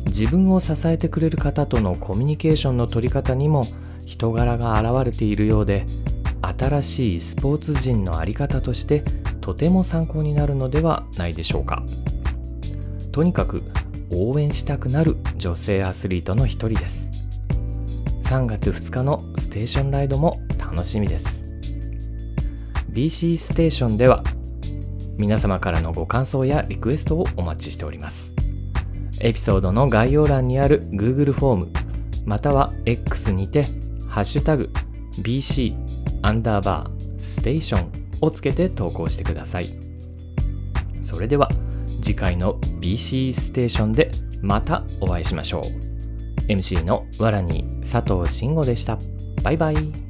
[0.08, 3.64] 自分を支えてくれる方とのコミュニケーションの取り方にも
[4.06, 5.86] 人柄が現れているようで
[6.42, 9.04] 新しいスポーツ人の在り方として
[9.42, 11.84] とても参考になるのではないでしょうか。
[13.12, 13.64] とにかく
[14.16, 17.10] 応援したくなる女性アスリートの一人です。
[18.24, 21.46] 3月2日のステーションライドも楽しみです。
[22.92, 24.24] BC ステーションでは
[25.18, 28.34] 皆様からのご感想やリクエストをお待ちしております。
[29.22, 31.72] エピソードの概要欄にある Google フォーム
[32.26, 33.66] または X にて
[34.08, 34.70] 「ハッシュタグ
[35.22, 35.76] #BC
[36.22, 37.92] アンダーバーステーション」
[38.22, 39.66] をつけて投稿してください。
[41.02, 41.50] それでは
[42.04, 44.12] 次回の BC ステーションで
[44.42, 46.52] またお会いしましょう。
[46.52, 49.00] MC のわらに佐藤慎吾でした。
[49.42, 50.03] バイバイ。